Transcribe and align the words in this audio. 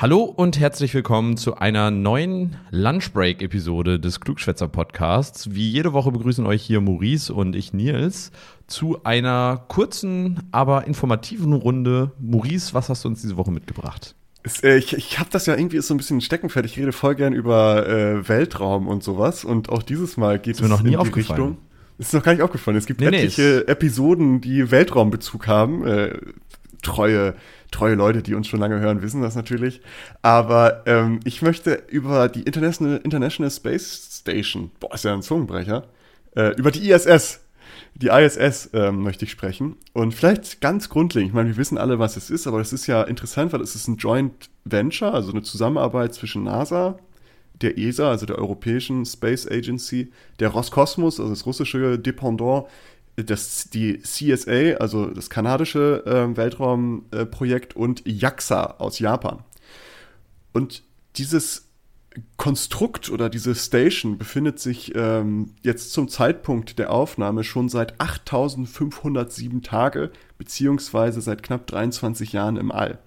Hallo 0.00 0.22
und 0.22 0.60
herzlich 0.60 0.94
willkommen 0.94 1.36
zu 1.36 1.56
einer 1.56 1.90
neuen 1.90 2.54
Lunchbreak-Episode 2.70 3.98
des 3.98 4.20
Klugschwätzer 4.20 4.68
Podcasts. 4.68 5.56
Wie 5.56 5.68
jede 5.68 5.92
Woche 5.92 6.12
begrüßen 6.12 6.46
euch 6.46 6.62
hier 6.62 6.80
Maurice 6.80 7.34
und 7.34 7.56
ich 7.56 7.72
Nils 7.72 8.30
zu 8.68 9.02
einer 9.02 9.64
kurzen, 9.66 10.38
aber 10.52 10.86
informativen 10.86 11.52
Runde. 11.52 12.12
Maurice, 12.20 12.74
was 12.74 12.88
hast 12.88 13.04
du 13.04 13.08
uns 13.08 13.22
diese 13.22 13.36
Woche 13.36 13.50
mitgebracht? 13.50 14.14
Äh, 14.62 14.78
ich 14.78 14.92
ich 14.92 15.18
habe 15.18 15.30
das 15.32 15.46
ja 15.46 15.56
irgendwie 15.56 15.80
so 15.80 15.94
ein 15.94 15.96
bisschen 15.96 16.20
Steckenpferd. 16.20 16.64
Ich 16.64 16.78
rede 16.78 16.92
voll 16.92 17.16
gern 17.16 17.32
über 17.32 17.88
äh, 17.88 18.28
Weltraum 18.28 18.86
und 18.86 19.02
sowas. 19.02 19.44
Und 19.44 19.68
auch 19.68 19.82
dieses 19.82 20.16
Mal 20.16 20.38
geht 20.38 20.54
ist 20.54 20.60
es 20.60 20.62
mir 20.62 20.68
noch 20.68 20.82
nie 20.84 20.92
in 20.92 21.00
die. 21.00 21.10
Richtung. 21.10 21.58
Ist 21.98 22.14
noch 22.14 22.22
gar 22.22 22.32
nicht 22.34 22.42
aufgefallen. 22.42 22.76
Es 22.76 22.86
gibt 22.86 23.00
Nee, 23.00 23.10
nee, 23.10 23.16
etliche 23.16 23.66
Episoden, 23.66 24.40
die 24.40 24.70
Weltraumbezug 24.70 25.48
haben. 25.48 25.84
Äh, 25.84 26.18
treue, 26.82 27.34
treue 27.70 27.94
Leute, 27.94 28.22
die 28.22 28.34
uns 28.34 28.46
schon 28.46 28.60
lange 28.60 28.80
hören, 28.80 29.02
wissen 29.02 29.22
das 29.22 29.34
natürlich. 29.34 29.80
Aber 30.22 30.82
ähm, 30.86 31.20
ich 31.24 31.42
möchte 31.42 31.82
über 31.88 32.28
die 32.28 32.42
International, 32.42 33.00
International 33.02 33.50
Space 33.50 34.20
Station, 34.20 34.70
boah, 34.80 34.94
ist 34.94 35.04
ja 35.04 35.12
ein 35.12 35.22
Zungenbrecher, 35.22 35.84
äh, 36.36 36.54
über 36.56 36.70
die 36.70 36.90
ISS, 36.90 37.40
die 37.94 38.08
ISS 38.08 38.70
ähm, 38.74 39.02
möchte 39.02 39.24
ich 39.24 39.30
sprechen. 39.30 39.76
Und 39.92 40.14
vielleicht 40.14 40.60
ganz 40.60 40.88
grundlegend, 40.88 41.30
ich 41.30 41.34
meine, 41.34 41.48
wir 41.48 41.56
wissen 41.56 41.78
alle, 41.78 41.98
was 41.98 42.16
es 42.16 42.30
ist, 42.30 42.46
aber 42.46 42.58
das 42.58 42.72
ist 42.72 42.86
ja 42.86 43.02
interessant, 43.02 43.52
weil 43.52 43.60
es 43.60 43.74
ist 43.74 43.88
ein 43.88 43.96
Joint 43.96 44.50
Venture, 44.64 45.12
also 45.12 45.32
eine 45.32 45.42
Zusammenarbeit 45.42 46.14
zwischen 46.14 46.44
NASA, 46.44 46.98
der 47.60 47.76
ESA, 47.76 48.10
also 48.10 48.24
der 48.24 48.38
Europäischen 48.38 49.04
Space 49.04 49.46
Agency, 49.50 50.12
der 50.38 50.50
Roskosmos, 50.50 51.18
also 51.18 51.30
das 51.30 51.44
russische 51.44 51.98
Dependant, 51.98 52.66
das, 53.24 53.70
die 53.70 54.00
CSA, 54.00 54.76
also 54.78 55.06
das 55.06 55.30
kanadische 55.30 56.04
äh, 56.06 56.36
Weltraumprojekt 56.36 57.30
Projekt 57.30 57.76
und 57.76 58.02
JAXA 58.06 58.76
aus 58.78 58.98
Japan. 58.98 59.44
Und 60.52 60.82
dieses 61.16 61.68
Konstrukt 62.36 63.10
oder 63.10 63.28
diese 63.28 63.54
Station 63.54 64.18
befindet 64.18 64.58
sich 64.58 64.92
ähm, 64.94 65.54
jetzt 65.62 65.92
zum 65.92 66.08
Zeitpunkt 66.08 66.78
der 66.78 66.90
Aufnahme 66.90 67.44
schon 67.44 67.68
seit 67.68 68.00
8507 68.00 69.62
Tage, 69.62 70.10
beziehungsweise 70.36 71.20
seit 71.20 71.42
knapp 71.42 71.66
23 71.66 72.32
Jahren 72.32 72.56
im 72.56 72.72
All. 72.72 72.98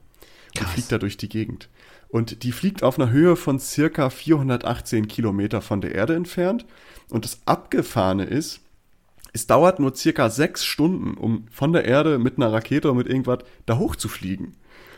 Und 0.56 0.56
Krass. 0.56 0.72
fliegt 0.74 0.92
da 0.92 0.98
durch 0.98 1.18
die 1.18 1.30
Gegend. 1.30 1.70
Und 2.10 2.44
die 2.44 2.52
fliegt 2.52 2.84
auf 2.84 3.00
einer 3.00 3.10
Höhe 3.10 3.36
von 3.36 3.60
circa 3.60 4.10
418 4.10 5.08
Kilometer 5.08 5.62
von 5.62 5.80
der 5.82 5.96
Erde 5.96 6.16
entfernt. 6.16 6.66
Und 7.10 7.24
das 7.26 7.40
Abgefahrene 7.46 8.26
ist, 8.26 8.60
es 9.34 9.48
dauert 9.48 9.80
nur 9.80 9.96
circa 9.96 10.30
sechs 10.30 10.66
Stunden, 10.66 11.16
um 11.18 11.46
von 11.52 11.74
der 11.74 11.86
Erde 11.86 12.20
mit 12.20 12.38
einer 12.38 12.52
Rakete 12.52 12.90
oder 12.90 12.98
mit 12.98 13.08
irgendwas 13.08 13.40
da 13.66 13.78
hoch 13.78 13.96
zu 13.96 14.10
fliegen. 14.10 14.56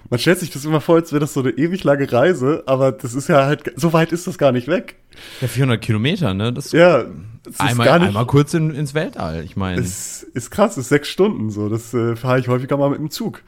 Man 0.09 0.19
stellt 0.19 0.39
sich 0.39 0.49
das 0.49 0.65
immer 0.65 0.81
vor, 0.81 0.95
als 0.95 1.11
wäre 1.11 1.21
das 1.21 1.33
so 1.33 1.39
eine 1.39 1.51
ewig 1.51 1.83
lange 1.83 2.11
Reise, 2.11 2.63
aber 2.65 2.91
das 2.91 3.13
ist 3.13 3.29
ja 3.29 3.45
halt, 3.45 3.71
so 3.75 3.93
weit 3.93 4.11
ist 4.11 4.27
das 4.27 4.37
gar 4.37 4.51
nicht 4.51 4.67
weg. 4.67 4.95
Ja, 5.39 5.47
400 5.47 5.81
Kilometer, 5.81 6.33
ne? 6.33 6.51
Das 6.51 6.71
Ja, 6.71 7.05
das 7.43 7.53
ist 7.53 7.61
einmal, 7.61 7.85
gar 7.85 7.99
nicht, 7.99 8.09
einmal 8.09 8.25
kurz 8.25 8.53
in, 8.53 8.71
ins 8.71 8.93
Weltall. 8.93 9.43
Ich 9.43 9.55
meine, 9.55 9.79
es 9.79 10.23
ist 10.23 10.51
krass, 10.51 10.73
es 10.73 10.85
ist 10.85 10.89
sechs 10.89 11.09
Stunden 11.09 11.49
so. 11.51 11.69
Das 11.69 11.93
äh, 11.93 12.15
fahre 12.15 12.39
ich 12.39 12.47
häufiger 12.47 12.77
mal 12.77 12.89
mit 12.89 12.99
dem 12.99 13.11
Zug. 13.11 13.43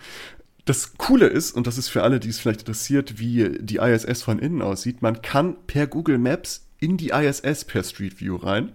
Das 0.64 0.98
Coole 0.98 1.28
ist, 1.28 1.52
und 1.56 1.68
das 1.68 1.78
ist 1.78 1.90
für 1.90 2.04
alle, 2.04 2.20
die 2.20 2.30
es 2.30 2.40
vielleicht 2.40 2.62
interessiert, 2.62 3.20
wie 3.20 3.58
die 3.60 3.78
ISS 3.78 4.24
von 4.24 4.40
innen 4.40 4.62
aussieht, 4.62 5.02
man 5.02 5.22
kann 5.22 5.58
per 5.68 5.88
Google 5.88 6.18
Maps 6.18 6.68
in 6.80 6.98
die 6.98 7.10
ISS 7.10 7.66
per 7.66 7.84
Street 7.84 8.20
View 8.20 8.38
rein 8.38 8.72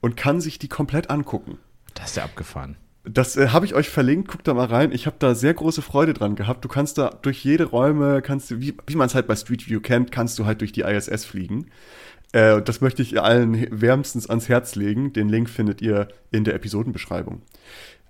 und 0.00 0.16
kann 0.16 0.40
sich 0.40 0.58
die 0.58 0.68
komplett 0.68 1.10
angucken. 1.10 1.58
das 1.94 2.10
ist 2.10 2.16
ja 2.16 2.24
abgefahren. 2.24 2.76
Das 3.04 3.36
äh, 3.36 3.48
habe 3.48 3.64
ich 3.64 3.74
euch 3.74 3.88
verlinkt, 3.88 4.28
guckt 4.28 4.46
da 4.46 4.54
mal 4.54 4.66
rein. 4.66 4.92
Ich 4.92 5.06
habe 5.06 5.16
da 5.18 5.34
sehr 5.34 5.54
große 5.54 5.82
Freude 5.82 6.12
dran 6.12 6.36
gehabt. 6.36 6.64
Du 6.64 6.68
kannst 6.68 6.98
da 6.98 7.10
durch 7.22 7.42
jede 7.44 7.64
Räume, 7.64 8.22
kannst 8.22 8.50
du, 8.50 8.60
wie, 8.60 8.76
wie 8.86 8.96
man 8.96 9.06
es 9.06 9.14
halt 9.14 9.26
bei 9.26 9.36
Street 9.36 9.68
View 9.68 9.80
kennt, 9.80 10.12
kannst 10.12 10.38
du 10.38 10.44
halt 10.44 10.60
durch 10.60 10.72
die 10.72 10.82
ISS 10.82 11.24
fliegen. 11.24 11.70
Äh, 12.32 12.60
das 12.60 12.80
möchte 12.80 13.02
ich 13.02 13.20
allen 13.20 13.66
wärmstens 13.70 14.28
ans 14.28 14.48
Herz 14.48 14.74
legen. 14.74 15.12
Den 15.12 15.28
Link 15.28 15.48
findet 15.48 15.80
ihr 15.80 16.08
in 16.30 16.44
der 16.44 16.54
Episodenbeschreibung. 16.54 17.42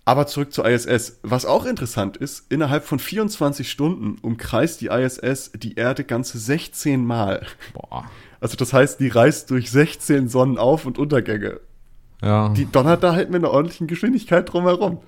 Aber 0.05 0.27
zurück 0.27 0.53
zur 0.53 0.67
ISS. 0.67 1.21
Was 1.23 1.45
auch 1.45 1.67
interessant 1.67 2.17
ist, 2.17 2.51
innerhalb 2.51 2.85
von 2.85 2.99
24 2.99 3.71
Stunden 3.71 4.17
umkreist 4.23 4.81
die 4.81 4.87
ISS 4.87 5.53
die 5.55 5.75
Erde 5.75 6.03
ganze 6.03 6.39
16 6.39 7.05
Mal. 7.05 7.47
Boah. 7.75 8.11
Also 8.41 8.57
das 8.57 8.73
heißt, 8.73 9.01
die 9.01 9.09
reist 9.09 9.51
durch 9.51 9.71
16 9.71 10.29
Sonnenauf- 10.29 10.87
und 10.87 10.99
Untergänge 10.99 11.61
Ja. 12.21 12.49
die 12.51 12.67
donnert 12.67 13.03
da 13.03 13.13
halt 13.15 13.31
mit 13.31 13.45
einer 13.45 13.53
ordentlichen 13.53 13.87
Geschwindigkeit 13.87 14.53
drumherum. 14.53 14.99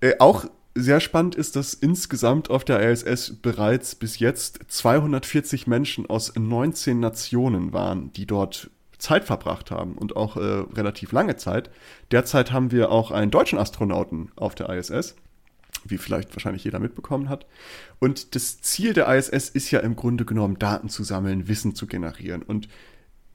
Äh, 0.00 0.14
auch 0.18 0.46
sehr 0.74 1.00
spannend 1.00 1.34
ist, 1.34 1.56
dass 1.56 1.74
insgesamt 1.74 2.50
auf 2.50 2.64
der 2.64 2.80
ISS 2.90 3.34
bereits 3.42 3.94
bis 3.94 4.18
jetzt 4.18 4.60
240 4.68 5.66
Menschen 5.66 6.08
aus 6.08 6.32
19 6.34 6.98
Nationen 6.98 7.72
waren, 7.72 8.12
die 8.12 8.26
dort 8.26 8.70
Zeit 8.98 9.24
verbracht 9.24 9.70
haben 9.70 9.94
und 9.94 10.16
auch 10.16 10.36
äh, 10.36 10.64
relativ 10.74 11.12
lange 11.12 11.36
Zeit. 11.36 11.70
Derzeit 12.10 12.52
haben 12.52 12.70
wir 12.70 12.90
auch 12.90 13.10
einen 13.10 13.30
deutschen 13.30 13.58
Astronauten 13.58 14.30
auf 14.36 14.54
der 14.54 14.70
ISS, 14.70 15.16
wie 15.84 15.98
vielleicht 15.98 16.34
wahrscheinlich 16.34 16.64
jeder 16.64 16.78
mitbekommen 16.78 17.28
hat. 17.28 17.46
Und 17.98 18.34
das 18.34 18.62
Ziel 18.62 18.92
der 18.94 19.12
ISS 19.14 19.48
ist 19.50 19.70
ja 19.72 19.80
im 19.80 19.96
Grunde 19.96 20.24
genommen, 20.24 20.58
Daten 20.58 20.88
zu 20.88 21.02
sammeln, 21.02 21.48
Wissen 21.48 21.74
zu 21.74 21.86
generieren. 21.86 22.42
Und 22.42 22.68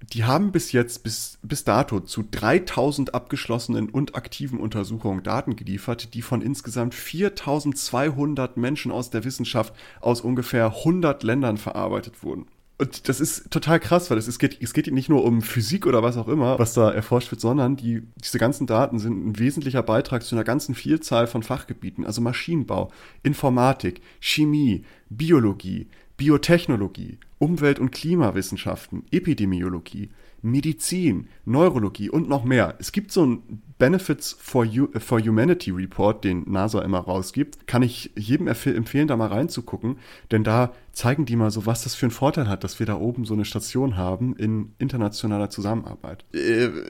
die 0.01 0.23
haben 0.23 0.51
bis 0.51 0.71
jetzt, 0.71 1.03
bis, 1.03 1.39
bis 1.41 1.63
dato, 1.63 1.99
zu 1.99 2.23
3000 2.29 3.13
abgeschlossenen 3.13 3.89
und 3.89 4.15
aktiven 4.15 4.59
Untersuchungen 4.59 5.23
Daten 5.23 5.55
geliefert, 5.55 6.13
die 6.13 6.21
von 6.21 6.41
insgesamt 6.41 6.93
4200 6.93 8.57
Menschen 8.57 8.91
aus 8.91 9.09
der 9.09 9.23
Wissenschaft 9.23 9.73
aus 9.99 10.21
ungefähr 10.21 10.67
100 10.67 11.23
Ländern 11.23 11.57
verarbeitet 11.57 12.23
wurden. 12.23 12.47
Und 12.79 13.09
das 13.09 13.19
ist 13.19 13.49
total 13.49 13.79
krass, 13.79 14.11
weil 14.11 14.19
es, 14.19 14.27
es, 14.27 14.37
geht, 14.37 14.61
es 14.61 14.73
geht 14.73 14.91
nicht 14.93 15.09
nur 15.09 15.23
um 15.23 15.41
Physik 15.41 15.87
oder 15.87 16.03
was 16.03 16.15
auch 16.15 16.27
immer, 16.27 16.59
was 16.59 16.75
da 16.75 16.91
erforscht 16.91 17.31
wird, 17.31 17.41
sondern 17.41 17.75
die, 17.75 18.03
diese 18.23 18.37
ganzen 18.37 18.67
Daten 18.67 18.99
sind 18.99 19.25
ein 19.25 19.39
wesentlicher 19.39 19.81
Beitrag 19.81 20.23
zu 20.23 20.35
einer 20.35 20.43
ganzen 20.43 20.75
Vielzahl 20.75 21.25
von 21.25 21.41
Fachgebieten, 21.41 22.05
also 22.05 22.21
Maschinenbau, 22.21 22.91
Informatik, 23.23 24.01
Chemie, 24.19 24.83
Biologie, 25.09 25.87
Biotechnologie, 26.17 27.17
Umwelt- 27.39 27.79
und 27.79 27.91
Klimawissenschaften, 27.91 29.05
Epidemiologie, 29.11 30.09
Medizin, 30.43 31.27
Neurologie 31.45 32.09
und 32.09 32.29
noch 32.29 32.43
mehr. 32.43 32.75
Es 32.79 32.91
gibt 32.91 33.11
so 33.11 33.23
einen 33.23 33.61
Benefits 33.79 34.35
for, 34.39 34.65
Hu 34.65 34.87
for 34.99 35.19
Humanity 35.19 35.71
Report, 35.71 36.23
den 36.23 36.43
NASA 36.49 36.81
immer 36.81 36.99
rausgibt. 36.99 37.67
Kann 37.67 37.81
ich 37.81 38.11
jedem 38.15 38.47
empf- 38.47 38.73
empfehlen, 38.73 39.07
da 39.07 39.17
mal 39.17 39.27
reinzugucken, 39.27 39.97
denn 40.31 40.43
da 40.43 40.73
zeigen 40.97 41.25
die 41.25 41.35
mal 41.35 41.51
so, 41.51 41.67
was 41.67 41.83
das 41.83 41.93
für 41.93 42.07
einen 42.07 42.11
Vorteil 42.11 42.49
hat, 42.49 42.63
dass 42.63 42.79
wir 42.79 42.87
da 42.87 42.95
oben 42.95 43.23
so 43.23 43.35
eine 43.35 43.45
Station 43.45 43.97
haben 43.97 44.35
in 44.35 44.73
internationaler 44.79 45.51
Zusammenarbeit. 45.51 46.25
Äh, 46.33 46.37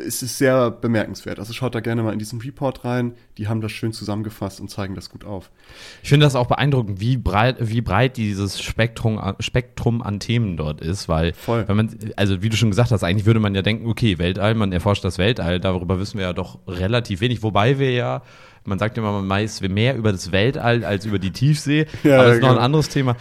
es 0.07 0.23
ist 0.23 0.38
sehr 0.38 0.72
bemerkenswert. 0.72 1.40
Also 1.40 1.51
schaut 1.51 1.75
da 1.75 1.81
gerne 1.81 2.03
mal 2.03 2.13
in 2.13 2.19
diesen 2.19 2.40
Report 2.40 2.85
rein. 2.85 3.16
Die 3.38 3.50
haben 3.50 3.59
das 3.59 3.73
schön 3.73 3.91
zusammengefasst 3.91 4.62
und 4.62 4.69
zeigen 4.69 4.95
das 4.95 5.09
gut 5.09 5.25
auf. 5.25 5.51
Ich 6.03 6.07
finde 6.09 6.25
das 6.25 6.35
auch 6.35 6.47
beeindruckend, 6.47 7.01
wie 7.01 7.18
breit, 7.18 7.57
wie 7.59 7.81
breit 7.81 8.16
dieses 8.16 8.62
Spektrum, 8.62 9.19
Spektrum 9.41 10.01
an 10.01 10.22
Themen 10.22 10.56
dort 10.56 10.79
ist, 10.79 11.09
weil, 11.09 11.34
Voll. 11.34 11.68
wenn 11.68 11.75
man, 11.75 11.89
also 12.16 12.41
wie 12.41 12.47
du 12.47 12.56
schon 12.56 12.69
gesagt 12.69 12.91
hast, 12.91 13.03
eigentlich 13.03 13.25
würde 13.25 13.41
man 13.41 13.56
ja 13.56 13.62
denken, 13.62 13.89
okay, 13.89 14.18
Weltall, 14.19 14.56
man 14.56 14.72
erforscht 14.72 15.03
das 15.03 15.18
Weltall, 15.18 15.59
darüber 15.59 16.00
wissen 16.00 16.18
wir 16.18 16.28
ja 16.28 16.34
doch 16.34 16.59
relativ 16.66 17.19
wenig, 17.19 17.44
wobei 17.44 17.78
wir 17.78 17.91
ja, 17.91 18.22
man 18.63 18.79
sagt 18.79 18.97
immer, 18.97 19.12
man 19.12 19.28
weiß 19.28 19.62
mehr 19.63 19.97
über 19.97 20.13
das 20.13 20.31
Weltall 20.31 20.85
als 20.85 21.06
über 21.06 21.19
die 21.19 21.31
Tiefsee, 21.31 21.88
Ja, 22.03 22.19
aber 22.19 22.28
das 22.28 22.35
ist 22.35 22.41
noch 22.41 22.50
ein 22.50 22.53
genau. 22.56 22.66
anderes 22.66 22.88
Thema. 22.88 23.18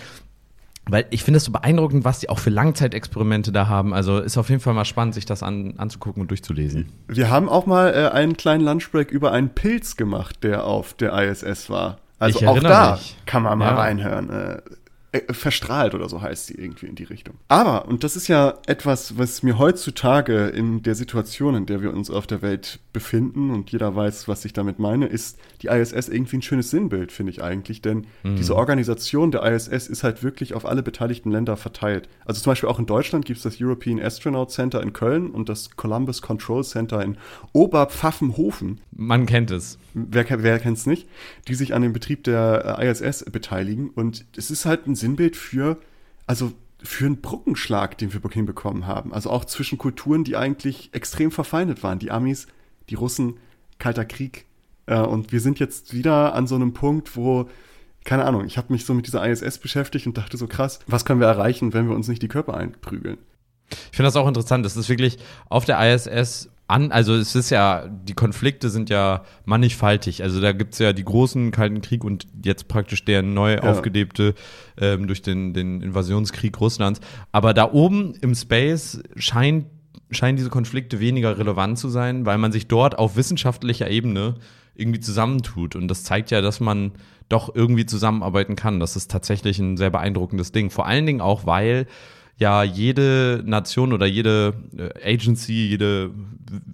Weil 0.89 1.07
ich 1.11 1.25
finde 1.25 1.39
es 1.39 1.45
so 1.45 1.51
beeindruckend, 1.53 2.05
was 2.05 2.21
die 2.21 2.29
auch 2.29 2.39
für 2.39 2.51
Langzeitexperimente 2.51 3.51
da 3.51 3.67
haben. 3.67 3.93
Also 3.93 4.19
ist 4.21 4.39
auf 4.39 4.49
jeden 4.51 4.61
Fall 4.61 4.73
mal 4.75 4.85
spannend, 4.85 5.15
sich 5.15 5.27
das 5.27 5.43
an, 5.43 5.75
anzugucken 5.79 6.23
und 6.23 6.31
durchzulesen. 6.31 6.93
Wir 7.09 7.29
haben 7.29 7.49
auch 7.49 7.67
mal 7.67 7.93
äh, 7.93 8.09
einen 8.15 8.37
kleinen 8.37 8.65
Lunchbreak 8.65 9.11
über 9.11 9.33
einen 9.33 9.49
Pilz 9.51 9.97
gemacht, 9.97 10.45
der 10.45 10.65
auf 10.65 10.95
der 10.95 11.13
ISS 11.13 11.71
war. 11.71 11.99
Also 12.21 12.47
auch 12.47 12.61
da 12.61 12.93
mich. 12.93 13.17
kann 13.27 13.43
man 13.43 13.59
mal 13.59 13.67
Ja. 13.71 13.75
reinhören. 13.75 14.31
Äh, 14.31 14.59
äh, 15.19 15.35
verstrahlt 15.35 15.95
oder 15.95 16.09
so 16.09 16.21
heißt 16.23 16.47
sie 16.47 16.55
irgendwie 16.55 16.87
in 16.87 16.95
die 16.95 17.05
Richtung. 17.05 17.35
Aber, 17.49 17.87
und 17.89 18.05
das 18.05 18.17
ist 18.17 18.29
ja 18.29 18.59
etwas, 18.67 19.19
was 19.19 19.43
mir 19.43 19.59
heutzutage 19.59 20.47
in 20.47 20.83
der 20.83 20.95
Situation, 20.95 21.55
in 21.55 21.67
der 21.67 21.83
wir 21.83 21.93
uns 21.93 22.11
auf 22.11 22.27
der 22.27 22.43
Welt 22.43 22.81
befinden 22.93 23.51
und 23.51 23.71
jeder 23.73 23.95
weiß, 23.95 24.29
was 24.29 24.45
ich 24.45 24.53
damit 24.53 24.79
meine, 24.79 25.07
ist 25.07 25.39
die 25.63 25.69
ISS 25.69 26.09
irgendwie 26.09 26.39
ein 26.39 26.43
schönes 26.43 26.71
Sinnbild, 26.71 27.13
finde 27.13 27.31
ich 27.33 27.43
eigentlich. 27.43 27.83
Denn 27.83 28.07
diese 28.25 28.57
Organisation 28.57 29.31
der 29.31 29.43
ISS 29.43 29.89
ist 29.89 30.03
halt 30.03 30.23
wirklich 30.23 30.55
auf 30.55 30.65
alle 30.67 30.83
beteiligten 30.83 31.31
Länder 31.31 31.57
verteilt. 31.57 32.09
Also 32.25 32.41
zum 32.41 32.53
Beispiel 32.53 32.69
auch 32.69 32.79
in 32.79 32.87
Deutschland 32.87 33.25
gibt 33.25 33.39
es 33.39 33.43
das 33.43 33.61
European 33.61 34.01
Astronaut 34.01 34.51
Center 34.51 34.83
in 34.83 34.93
Köln 34.93 35.31
und 35.31 35.49
das 35.49 35.71
Columbus 35.77 36.23
Control 36.23 36.65
Center 36.65 37.03
in 37.03 37.17
Oberpfaffenhofen 37.53 38.81
Man 38.93 39.27
kennt 39.27 39.51
es. 39.51 39.79
wer, 39.95 40.25
wer 40.43 40.59
kennt 40.59 40.79
es 40.79 40.87
nicht, 40.87 41.09
die 41.49 41.55
sich 41.55 41.75
an 41.75 41.83
dem 41.83 41.93
Betrieb 41.93 42.25
der 42.25 42.79
äh, 42.79 42.91
ISS 42.91 43.25
beteiligen. 43.31 43.91
Und 43.91 44.25
es 44.37 44.51
ist 44.51 44.65
halt 44.67 44.87
ein 44.87 44.95
Sinnbild 44.95 45.06
für, 45.37 45.79
also 46.27 46.53
für 46.83 47.07
einen 47.07 47.21
Brückenschlag, 47.21 47.99
den 47.99 48.13
wir 48.13 48.21
hinbekommen 48.31 48.87
haben. 48.87 49.13
Also 49.13 49.31
auch 49.31 49.45
zwischen 49.45 49.79
Kulturen, 49.79 50.25
die 50.25 50.37
eigentlich 50.37 50.91
extrem 50.93 51.31
verfeindet 51.31 51.83
waren. 51.83 51.99
Die 51.99 52.11
Amis, 52.11 52.47
die 52.91 52.95
Russen, 52.95 53.39
Kalter 53.79 54.05
Krieg. 54.05 54.47
Äh, 54.87 55.01
und 55.01 55.33
wir 55.33 55.41
sind 55.41 55.59
jetzt 55.59 55.93
wieder 55.93 56.35
an 56.35 56.47
so 56.47 56.55
einem 56.55 56.73
Punkt, 56.73 57.17
wo 57.17 57.49
keine 58.07 58.25
Ahnung, 58.25 58.47
ich 58.47 58.57
habe 58.57 58.73
mich 58.73 58.87
so 58.87 58.95
mit 58.95 59.07
dieser 59.07 59.29
ISS 59.29 59.59
beschäftigt 59.59 60.07
und 60.07 60.17
dachte 60.17 60.37
so 60.37 60.47
krass, 60.47 60.79
was 60.87 61.05
können 61.05 61.21
wir 61.21 61.27
erreichen, 61.27 61.75
wenn 61.75 61.89
wir 61.89 61.97
uns 61.97 62.07
nicht 62.07 62.23
die 62.23 62.29
Körper 62.29 62.55
einprügeln? 62.55 63.19
Ich 63.69 63.97
finde 63.97 64.07
das 64.07 64.17
auch 64.17 64.29
interessant. 64.29 64.65
Das 64.65 64.77
ist 64.77 64.89
wirklich 64.89 65.19
auf 65.49 65.65
der 65.65 65.81
ISS 65.93 66.49
an, 66.69 66.91
also 66.91 67.15
es 67.15 67.35
ist 67.37 67.51
ja, 67.51 67.87
die 67.87 68.15
Konflikte 68.15 68.71
sind 68.71 68.91
ja 68.91 69.23
mannigfaltig. 69.45 70.23
Also 70.23 70.41
da 70.41 70.53
gibt 70.53 70.73
es 70.75 70.81
ja 70.81 70.93
die 70.93 71.05
großen 71.05 71.53
Kalten 71.53 71.81
Krieg 71.81 72.03
und 72.03 72.27
jetzt 72.45 72.67
praktisch 72.67 73.05
der 73.05 73.23
neu 73.23 73.55
ja. 73.55 73.63
aufgelebte 73.63 74.35
ähm, 74.81 75.07
durch 75.07 75.23
den, 75.23 75.55
den 75.55 75.81
Invasionskrieg 75.81 76.61
Russlands. 76.61 77.01
Aber 77.31 77.55
da 77.55 77.71
oben 77.71 78.15
im 78.21 78.35
Space 78.35 79.01
scheint, 79.15 79.67
scheinen 80.11 80.37
diese 80.37 80.51
Konflikte 80.51 80.99
weniger 80.99 81.39
relevant 81.39 81.79
zu 81.79 81.89
sein, 81.89 82.27
weil 82.27 82.39
man 82.39 82.51
sich 82.51 82.67
dort 82.67 82.99
auf 82.99 83.17
wissenschaftlicher 83.17 83.89
Ebene 83.89 84.35
irgendwie 84.75 85.01
zusammentut. 85.01 85.77
Und 85.77 85.87
das 85.89 86.03
zeigt 86.03 86.33
ja, 86.33 86.41
dass 86.41 86.59
man 86.59 86.93
doch 87.29 87.55
irgendwie 87.55 87.87
zusammenarbeiten 87.87 88.57
kann. 88.57 88.81
Das 88.81 88.97
ist 88.97 89.11
tatsächlich 89.11 89.59
ein 89.59 89.77
sehr 89.77 89.91
beeindruckendes 89.91 90.53
Ding. 90.53 90.71
Vor 90.71 90.87
allen 90.87 91.07
Dingen 91.07 91.21
auch, 91.21 91.47
weil 91.47 91.87
ja 92.39 92.63
jede 92.63 93.43
Nation 93.45 93.93
oder 93.93 94.07
jede 94.07 94.55
äh, 94.77 95.15
Agency, 95.15 95.69
jede 95.69 96.11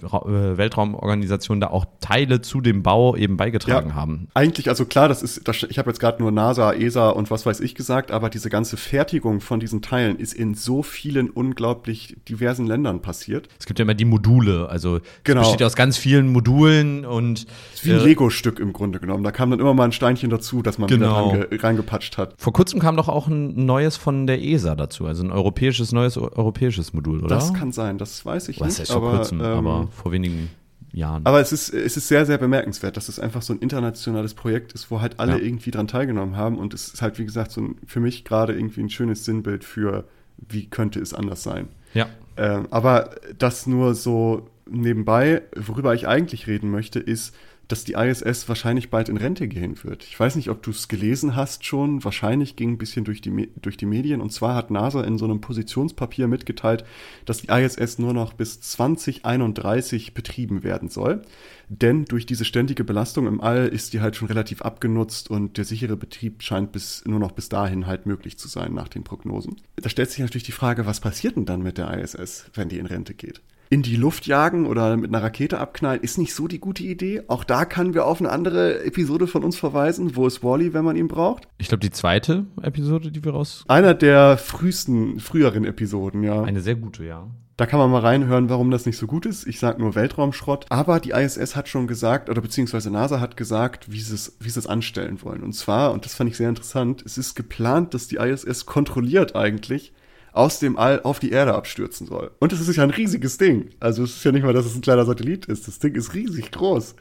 äh, 0.02 0.56
Weltraumorganisation 0.58 1.60
da 1.60 1.68
auch 1.68 1.86
Teile 2.00 2.42
zu 2.42 2.60
dem 2.60 2.82
Bau 2.82 3.14
eben 3.14 3.36
beigetragen 3.36 3.90
ja, 3.90 3.94
haben. 3.94 4.28
Eigentlich, 4.34 4.68
also 4.68 4.84
klar, 4.84 5.08
das 5.08 5.22
ist, 5.22 5.46
das, 5.46 5.62
ich 5.62 5.78
habe 5.78 5.90
jetzt 5.90 6.00
gerade 6.00 6.20
nur 6.20 6.32
NASA, 6.32 6.72
ESA 6.72 7.10
und 7.10 7.30
was 7.30 7.46
weiß 7.46 7.60
ich 7.60 7.76
gesagt, 7.76 8.10
aber 8.10 8.28
diese 8.28 8.50
ganze 8.50 8.76
Fertigung 8.76 9.40
von 9.40 9.60
diesen 9.60 9.80
Teilen 9.82 10.18
ist 10.18 10.34
in 10.34 10.54
so 10.54 10.82
vielen 10.82 11.30
unglaublich 11.30 12.16
diversen 12.28 12.66
Ländern 12.66 13.00
passiert. 13.00 13.48
Es 13.58 13.66
gibt 13.66 13.78
ja 13.78 13.84
immer 13.84 13.94
die 13.94 14.04
Module, 14.04 14.68
also 14.68 14.98
genau. 15.22 15.42
es 15.42 15.48
besteht 15.48 15.66
aus 15.66 15.76
ganz 15.76 15.96
vielen 15.96 16.32
Modulen 16.32 17.06
und 17.06 17.46
wie 17.82 17.92
ein 17.92 18.00
äh, 18.00 18.04
Lego-Stück 18.04 18.58
im 18.58 18.72
Grunde 18.72 18.98
genommen. 18.98 19.22
Da 19.22 19.30
kam 19.30 19.50
dann 19.50 19.60
immer 19.60 19.74
mal 19.74 19.84
ein 19.84 19.92
Steinchen 19.92 20.28
dazu, 20.28 20.62
das 20.62 20.78
man 20.78 20.88
genau. 20.88 21.34
wieder 21.34 21.62
reingepatscht 21.62 22.18
hat. 22.18 22.34
Vor 22.36 22.52
kurzem 22.52 22.80
kam 22.80 22.96
doch 22.96 23.08
auch 23.08 23.28
ein 23.28 23.64
neues 23.64 23.96
von 23.96 24.26
der 24.26 24.42
ESA 24.42 24.74
dazu, 24.74 25.06
also 25.06 25.22
ein 25.22 25.30
Euro 25.30 25.51
europäisches, 25.52 25.92
neues 25.92 26.16
europäisches 26.16 26.92
Modul, 26.92 27.24
oder? 27.24 27.34
Das 27.34 27.52
kann 27.52 27.72
sein, 27.72 27.98
das 27.98 28.24
weiß 28.24 28.48
ich 28.48 28.60
Was 28.60 28.78
nicht. 28.78 28.90
vor 28.90 29.00
kurzem, 29.00 29.40
ähm, 29.40 29.46
aber 29.46 29.88
vor 29.88 30.12
wenigen 30.12 30.50
Jahren. 30.92 31.24
Aber 31.26 31.40
es 31.40 31.52
ist, 31.52 31.72
es 31.72 31.96
ist 31.96 32.08
sehr, 32.08 32.26
sehr 32.26 32.38
bemerkenswert, 32.38 32.96
dass 32.96 33.08
es 33.08 33.18
einfach 33.18 33.42
so 33.42 33.52
ein 33.52 33.58
internationales 33.60 34.34
Projekt 34.34 34.72
ist, 34.72 34.90
wo 34.90 35.00
halt 35.00 35.20
alle 35.20 35.32
ja. 35.32 35.38
irgendwie 35.38 35.70
dran 35.70 35.88
teilgenommen 35.88 36.36
haben. 36.36 36.58
Und 36.58 36.74
es 36.74 36.92
ist 36.92 37.02
halt, 37.02 37.18
wie 37.18 37.24
gesagt, 37.24 37.50
so 37.50 37.60
ein, 37.60 37.76
für 37.86 38.00
mich 38.00 38.24
gerade 38.24 38.54
irgendwie 38.54 38.80
ein 38.82 38.90
schönes 38.90 39.24
Sinnbild 39.24 39.64
für, 39.64 40.04
wie 40.36 40.66
könnte 40.66 41.00
es 41.00 41.14
anders 41.14 41.42
sein. 41.42 41.68
Ja. 41.94 42.08
Ähm, 42.36 42.66
aber 42.70 43.10
das 43.38 43.66
nur 43.66 43.94
so 43.94 44.48
nebenbei, 44.68 45.42
worüber 45.56 45.94
ich 45.94 46.08
eigentlich 46.08 46.46
reden 46.46 46.70
möchte, 46.70 46.98
ist, 46.98 47.34
dass 47.72 47.84
die 47.84 47.94
ISS 47.94 48.50
wahrscheinlich 48.50 48.90
bald 48.90 49.08
in 49.08 49.16
Rente 49.16 49.48
gehen 49.48 49.82
wird. 49.82 50.04
Ich 50.04 50.20
weiß 50.20 50.36
nicht, 50.36 50.50
ob 50.50 50.62
du 50.62 50.72
es 50.72 50.88
gelesen 50.88 51.36
hast 51.36 51.64
schon. 51.64 52.04
Wahrscheinlich 52.04 52.54
ging 52.54 52.72
ein 52.72 52.76
bisschen 52.78 53.06
durch 53.06 53.22
die, 53.22 53.48
durch 53.62 53.78
die 53.78 53.86
Medien. 53.86 54.20
Und 54.20 54.30
zwar 54.30 54.54
hat 54.54 54.70
NASA 54.70 55.02
in 55.02 55.16
so 55.16 55.24
einem 55.24 55.40
Positionspapier 55.40 56.28
mitgeteilt, 56.28 56.84
dass 57.24 57.38
die 57.38 57.48
ISS 57.48 57.98
nur 57.98 58.12
noch 58.12 58.34
bis 58.34 58.60
2031 58.60 60.12
betrieben 60.12 60.64
werden 60.64 60.90
soll. 60.90 61.22
Denn 61.70 62.04
durch 62.04 62.26
diese 62.26 62.44
ständige 62.44 62.84
Belastung 62.84 63.26
im 63.26 63.40
All 63.40 63.68
ist 63.68 63.94
die 63.94 64.02
halt 64.02 64.16
schon 64.16 64.28
relativ 64.28 64.60
abgenutzt 64.60 65.30
und 65.30 65.56
der 65.56 65.64
sichere 65.64 65.96
Betrieb 65.96 66.42
scheint 66.42 66.72
bis, 66.72 67.02
nur 67.06 67.20
noch 67.20 67.32
bis 67.32 67.48
dahin 67.48 67.86
halt 67.86 68.04
möglich 68.04 68.38
zu 68.38 68.48
sein 68.48 68.74
nach 68.74 68.88
den 68.88 69.02
Prognosen. 69.02 69.56
Da 69.76 69.88
stellt 69.88 70.10
sich 70.10 70.18
natürlich 70.18 70.44
die 70.44 70.52
Frage, 70.52 70.84
was 70.84 71.00
passiert 71.00 71.36
denn 71.36 71.46
dann 71.46 71.62
mit 71.62 71.78
der 71.78 71.90
ISS, 71.96 72.50
wenn 72.52 72.68
die 72.68 72.78
in 72.78 72.84
Rente 72.84 73.14
geht? 73.14 73.40
In 73.72 73.80
die 73.80 73.96
Luft 73.96 74.26
jagen 74.26 74.66
oder 74.66 74.98
mit 74.98 75.08
einer 75.08 75.24
Rakete 75.24 75.58
abknallen, 75.58 76.02
ist 76.02 76.18
nicht 76.18 76.34
so 76.34 76.46
die 76.46 76.58
gute 76.58 76.82
Idee. 76.82 77.22
Auch 77.28 77.42
da 77.42 77.64
können 77.64 77.94
wir 77.94 78.04
auf 78.04 78.20
eine 78.20 78.28
andere 78.28 78.84
Episode 78.84 79.26
von 79.26 79.42
uns 79.42 79.58
verweisen. 79.58 80.14
Wo 80.14 80.26
ist 80.26 80.44
Wally, 80.44 80.74
wenn 80.74 80.84
man 80.84 80.94
ihn 80.94 81.08
braucht? 81.08 81.48
Ich 81.56 81.68
glaube, 81.68 81.80
die 81.80 81.90
zweite 81.90 82.44
Episode, 82.60 83.10
die 83.10 83.24
wir 83.24 83.32
raus. 83.32 83.64
Einer 83.68 83.94
der 83.94 84.36
frühesten, 84.36 85.20
früheren 85.20 85.64
Episoden, 85.64 86.22
ja. 86.22 86.42
Eine 86.42 86.60
sehr 86.60 86.74
gute, 86.74 87.06
ja. 87.06 87.30
Da 87.56 87.64
kann 87.64 87.78
man 87.78 87.90
mal 87.90 88.00
reinhören, 88.00 88.50
warum 88.50 88.70
das 88.70 88.84
nicht 88.84 88.98
so 88.98 89.06
gut 89.06 89.24
ist. 89.24 89.46
Ich 89.46 89.58
sage 89.58 89.80
nur 89.80 89.94
Weltraumschrott. 89.94 90.66
Aber 90.68 91.00
die 91.00 91.12
ISS 91.12 91.56
hat 91.56 91.70
schon 91.70 91.86
gesagt, 91.86 92.28
oder 92.28 92.42
beziehungsweise 92.42 92.90
NASA 92.90 93.20
hat 93.20 93.38
gesagt, 93.38 93.90
wie 93.90 94.00
sie 94.00 94.14
es, 94.14 94.36
wie 94.38 94.50
sie 94.50 94.58
es 94.58 94.66
anstellen 94.66 95.22
wollen. 95.22 95.42
Und 95.42 95.54
zwar, 95.54 95.92
und 95.92 96.04
das 96.04 96.14
fand 96.14 96.28
ich 96.28 96.36
sehr 96.36 96.50
interessant, 96.50 97.02
es 97.06 97.16
ist 97.16 97.36
geplant, 97.36 97.94
dass 97.94 98.06
die 98.06 98.16
ISS 98.16 98.66
kontrolliert 98.66 99.34
eigentlich 99.34 99.94
aus 100.32 100.58
dem 100.58 100.76
All 100.76 101.02
auf 101.02 101.18
die 101.18 101.30
Erde 101.30 101.54
abstürzen 101.54 102.06
soll. 102.06 102.30
Und 102.38 102.52
das 102.52 102.60
ist 102.60 102.74
ja 102.76 102.82
ein 102.82 102.90
riesiges 102.90 103.38
Ding. 103.38 103.70
Also 103.80 104.04
es 104.04 104.16
ist 104.16 104.24
ja 104.24 104.32
nicht 104.32 104.44
mal, 104.44 104.54
dass 104.54 104.66
es 104.66 104.74
ein 104.74 104.80
kleiner 104.80 105.04
Satellit 105.04 105.46
ist. 105.46 105.68
Das 105.68 105.78
Ding 105.78 105.94
ist 105.94 106.14
riesig 106.14 106.50
groß. 106.50 106.94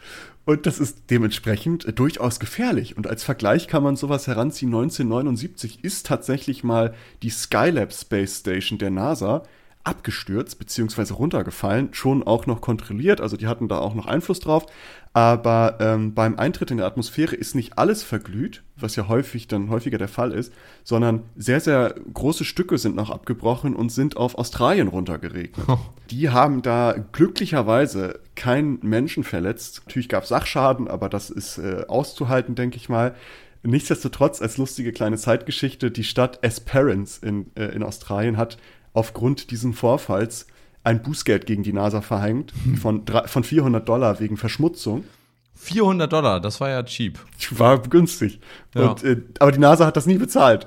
Und 0.43 0.65
das 0.65 0.79
ist 0.79 1.03
dementsprechend 1.09 1.97
durchaus 1.97 2.39
gefährlich. 2.39 2.97
Und 2.97 3.07
als 3.07 3.23
Vergleich 3.23 3.67
kann 3.67 3.83
man 3.83 3.95
sowas 3.95 4.27
heranziehen. 4.27 4.69
1979 4.69 5.83
ist 5.83 6.07
tatsächlich 6.07 6.63
mal 6.63 6.93
die 7.23 7.29
Skylab 7.29 7.93
Space 7.93 8.39
Station 8.39 8.79
der 8.79 8.91
NASA 8.91 9.43
abgestürzt 9.83 10.59
beziehungsweise 10.59 11.13
runtergefallen, 11.15 11.89
schon 11.93 12.23
auch 12.23 12.45
noch 12.45 12.61
kontrolliert, 12.61 13.21
also 13.21 13.37
die 13.37 13.47
hatten 13.47 13.67
da 13.67 13.79
auch 13.79 13.95
noch 13.95 14.05
Einfluss 14.05 14.39
drauf, 14.39 14.65
aber 15.13 15.77
ähm, 15.81 16.13
beim 16.13 16.37
Eintritt 16.37 16.71
in 16.71 16.77
die 16.77 16.83
Atmosphäre 16.83 17.35
ist 17.35 17.55
nicht 17.55 17.77
alles 17.77 18.01
verglüht, 18.01 18.63
was 18.77 18.95
ja 18.95 19.07
häufig 19.07 19.47
dann 19.47 19.69
häufiger 19.69 19.97
der 19.97 20.07
Fall 20.07 20.31
ist, 20.31 20.53
sondern 20.83 21.23
sehr, 21.35 21.59
sehr 21.59 21.95
große 22.13 22.45
Stücke 22.45 22.77
sind 22.77 22.95
noch 22.95 23.09
abgebrochen 23.09 23.75
und 23.75 23.91
sind 23.91 24.15
auf 24.15 24.35
Australien 24.35 24.87
runtergeregnet. 24.87 25.67
Oh. 25.67 25.79
Die 26.11 26.29
haben 26.29 26.61
da 26.61 26.95
glücklicherweise 27.11 28.19
keinen 28.35 28.79
Menschen 28.81 29.23
verletzt. 29.23 29.83
Natürlich 29.85 30.09
gab 30.09 30.23
es 30.23 30.29
Sachschaden, 30.29 30.87
aber 30.87 31.09
das 31.09 31.29
ist 31.29 31.57
äh, 31.57 31.85
auszuhalten, 31.87 32.55
denke 32.55 32.77
ich 32.77 32.87
mal. 32.87 33.15
Nichtsdestotrotz, 33.63 34.41
als 34.41 34.57
lustige 34.57 34.91
kleine 34.91 35.17
Zeitgeschichte, 35.17 35.91
die 35.91 36.03
Stadt 36.03 36.39
Esperance 36.41 37.23
in, 37.23 37.51
äh, 37.55 37.65
in 37.65 37.83
Australien 37.83 38.37
hat 38.37 38.57
aufgrund 38.93 39.51
dieses 39.51 39.75
Vorfalls 39.75 40.47
ein 40.83 41.01
Bußgeld 41.03 41.45
gegen 41.45 41.63
die 41.63 41.73
NASA 41.73 42.01
verhängt 42.01 42.53
von, 42.79 43.03
von 43.07 43.43
400 43.43 43.87
Dollar 43.87 44.19
wegen 44.19 44.37
Verschmutzung. 44.37 45.03
400 45.53 46.11
Dollar, 46.11 46.39
das 46.39 46.59
war 46.59 46.69
ja 46.69 46.81
cheap. 46.81 47.19
War 47.51 47.79
günstig. 47.79 48.39
Ja. 48.73 48.89
Und, 48.89 49.03
äh, 49.03 49.21
aber 49.37 49.51
die 49.51 49.59
NASA 49.59 49.85
hat 49.85 49.95
das 49.95 50.07
nie 50.07 50.17
bezahlt. 50.17 50.65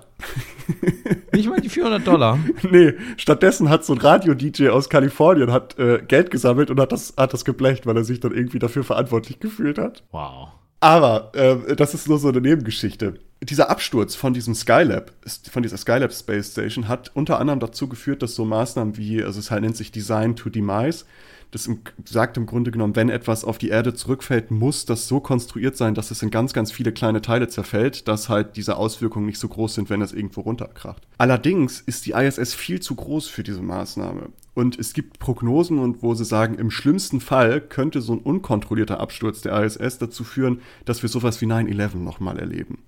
Nicht 1.33 1.49
mal 1.49 1.61
die 1.61 1.69
400 1.69 2.07
Dollar? 2.07 2.39
nee, 2.71 2.93
stattdessen 3.17 3.71
hat 3.71 3.85
so 3.85 3.93
ein 3.93 3.99
Radio-DJ 3.99 4.69
aus 4.69 4.89
Kalifornien 4.89 5.51
hat, 5.51 5.77
äh, 5.81 6.01
Geld 6.07 6.31
gesammelt 6.31 6.71
und 6.71 6.79
hat 6.79 6.93
das, 6.93 7.15
hat 7.17 7.33
das 7.33 7.45
geblecht, 7.45 7.87
weil 7.87 7.97
er 7.97 8.05
sich 8.05 8.21
dann 8.21 8.33
irgendwie 8.33 8.61
dafür 8.61 8.85
verantwortlich 8.85 9.41
gefühlt 9.41 9.79
hat. 9.79 10.05
Wow. 10.13 10.51
Aber 10.85 11.31
äh, 11.35 11.77
das 11.77 11.95
ist 11.95 12.09
nur 12.09 12.19
so 12.19 12.29
eine 12.29 12.43
Nebengeschichte. 12.43 13.15
Dieser 13.41 13.71
Absturz 13.71 14.15
von 14.15 14.35
diesem 14.35 14.55
Skylab, 14.55 15.13
von 15.51 15.63
dieser 15.63 15.79
Skylab 15.79 16.13
Space 16.13 16.53
Station, 16.53 16.89
hat 16.89 17.11
unter 17.15 17.39
anderem 17.39 17.59
dazu 17.59 17.89
geführt, 17.89 18.21
dass 18.21 18.35
so 18.35 18.45
Maßnahmen 18.45 18.99
wie, 18.99 19.25
also 19.25 19.41
es 19.41 19.51
halt 19.51 19.63
nennt 19.63 19.79
sich 19.79 19.93
Design 19.93 20.37
to 20.37 20.51
Demise, 20.51 21.07
das 21.55 21.67
im, 21.67 21.81
sagt 22.05 22.37
im 22.37 22.47
Grunde 22.47 22.73
genommen, 22.73 22.97
wenn 22.97 23.09
etwas 23.09 23.45
auf 23.45 23.59
die 23.59 23.69
Erde 23.69 23.95
zurückfällt, 23.95 24.51
muss 24.51 24.87
das 24.87 25.07
so 25.07 25.21
konstruiert 25.21 25.77
sein, 25.77 25.95
dass 25.95 26.11
es 26.11 26.21
in 26.23 26.31
ganz, 26.31 26.53
ganz 26.53 26.73
viele 26.73 26.93
kleine 26.93 27.23
Teile 27.23 27.47
zerfällt, 27.47 28.09
dass 28.09 28.29
halt 28.29 28.57
diese 28.57 28.77
Auswirkungen 28.77 29.27
nicht 29.27 29.39
so 29.39 29.49
groß 29.49 29.75
sind, 29.75 29.89
wenn 29.89 30.03
es 30.03 30.13
irgendwo 30.13 30.41
runterkracht. 30.41 31.07
Allerdings 31.17 31.81
ist 31.81 32.07
die 32.07 32.13
ISS 32.13 32.55
viel 32.55 32.81
zu 32.81 32.97
groß 32.97 33.29
für 33.29 33.45
diese 33.45 33.63
Maßnahme. 33.63 34.31
Und 34.55 34.79
es 34.79 34.93
gibt 34.95 35.21
Prognosen 35.21 35.79
und 35.79 36.03
wo 36.03 36.15
sie 36.15 36.25
sagen, 36.25 36.57
im 36.57 36.71
schlimmsten 36.71 37.21
Fall 37.21 37.61
könnte 37.61 38.01
so 38.01 38.15
ein 38.15 38.21
unkontrollierter 38.21 38.99
Absturz 38.99 39.41
der 39.41 39.63
ISS 39.63 39.99
dazu 39.99 40.25
führen, 40.25 40.61
dass 40.85 41.03
wir 41.03 41.09
sowas 41.09 41.41
wie 41.41 41.47
9-11 41.47 41.97
nochmal 41.97 42.39
erleben. 42.39 42.79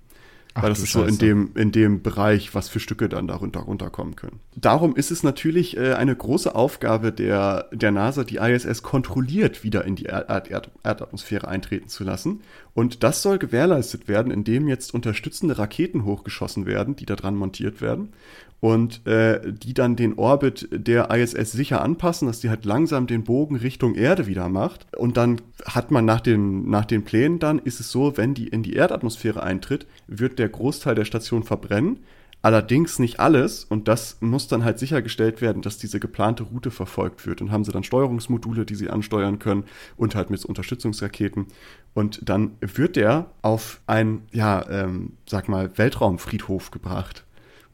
Ach, 0.56 0.62
Weil 0.62 0.70
das 0.70 0.80
ist 0.80 0.92
so 0.92 1.04
in 1.04 1.18
dem, 1.18 1.50
in 1.54 1.70
dem 1.70 2.00
Bereich, 2.00 2.54
was 2.54 2.70
für 2.70 2.80
Stücke 2.80 3.10
dann 3.10 3.28
darunter 3.28 3.60
runterkommen 3.60 4.16
können. 4.16 4.40
Darum 4.54 4.96
ist 4.96 5.10
es 5.10 5.22
natürlich 5.22 5.76
äh, 5.76 5.92
eine 5.92 6.16
große 6.16 6.54
Aufgabe 6.54 7.12
der, 7.12 7.68
der 7.72 7.90
NASA, 7.90 8.24
die 8.24 8.36
ISS 8.36 8.82
kontrolliert 8.82 9.64
wieder 9.64 9.84
in 9.84 9.96
die 9.96 10.04
Erd 10.04 10.50
Erd 10.50 10.70
Erdatmosphäre 10.82 11.46
eintreten 11.46 11.88
zu 11.88 12.04
lassen. 12.04 12.40
Und 12.72 13.02
das 13.02 13.20
soll 13.20 13.38
gewährleistet 13.38 14.08
werden, 14.08 14.32
indem 14.32 14.66
jetzt 14.66 14.94
unterstützende 14.94 15.58
Raketen 15.58 16.06
hochgeschossen 16.06 16.64
werden, 16.64 16.96
die 16.96 17.04
da 17.04 17.16
dran 17.16 17.36
montiert 17.36 17.82
werden 17.82 18.14
und 18.60 19.06
äh, 19.06 19.52
die 19.52 19.74
dann 19.74 19.96
den 19.96 20.14
Orbit 20.14 20.68
der 20.72 21.10
ISS 21.10 21.52
sicher 21.52 21.82
anpassen, 21.82 22.26
dass 22.26 22.40
die 22.40 22.48
halt 22.48 22.64
langsam 22.64 23.06
den 23.06 23.24
Bogen 23.24 23.56
Richtung 23.56 23.94
Erde 23.94 24.26
wieder 24.26 24.48
macht. 24.48 24.86
Und 24.96 25.16
dann 25.16 25.40
hat 25.64 25.90
man 25.90 26.04
nach 26.04 26.20
den, 26.20 26.68
nach 26.68 26.86
den 26.86 27.04
Plänen 27.04 27.38
dann, 27.38 27.58
ist 27.58 27.80
es 27.80 27.90
so, 27.90 28.16
wenn 28.16 28.34
die 28.34 28.48
in 28.48 28.62
die 28.62 28.74
Erdatmosphäre 28.74 29.42
eintritt, 29.42 29.86
wird 30.06 30.38
der 30.38 30.45
Großteil 30.48 30.94
der 30.94 31.04
Station 31.04 31.42
verbrennen. 31.42 32.00
Allerdings 32.42 33.00
nicht 33.00 33.18
alles 33.18 33.64
und 33.64 33.88
das 33.88 34.18
muss 34.20 34.46
dann 34.46 34.62
halt 34.62 34.78
sichergestellt 34.78 35.40
werden, 35.40 35.62
dass 35.62 35.78
diese 35.78 35.98
geplante 35.98 36.44
Route 36.44 36.70
verfolgt 36.70 37.26
wird. 37.26 37.40
Und 37.40 37.50
haben 37.50 37.64
sie 37.64 37.72
dann 37.72 37.82
Steuerungsmodule, 37.82 38.64
die 38.64 38.76
sie 38.76 38.88
ansteuern 38.88 39.38
können 39.38 39.64
und 39.96 40.14
halt 40.14 40.30
mit 40.30 40.44
Unterstützungsraketen. 40.44 41.46
Und 41.94 42.20
dann 42.28 42.52
wird 42.60 42.94
der 42.96 43.30
auf 43.42 43.80
ein, 43.86 44.22
ja, 44.32 44.64
ähm, 44.68 45.14
sag 45.28 45.48
mal, 45.48 45.76
Weltraumfriedhof 45.76 46.70
gebracht. 46.70 47.24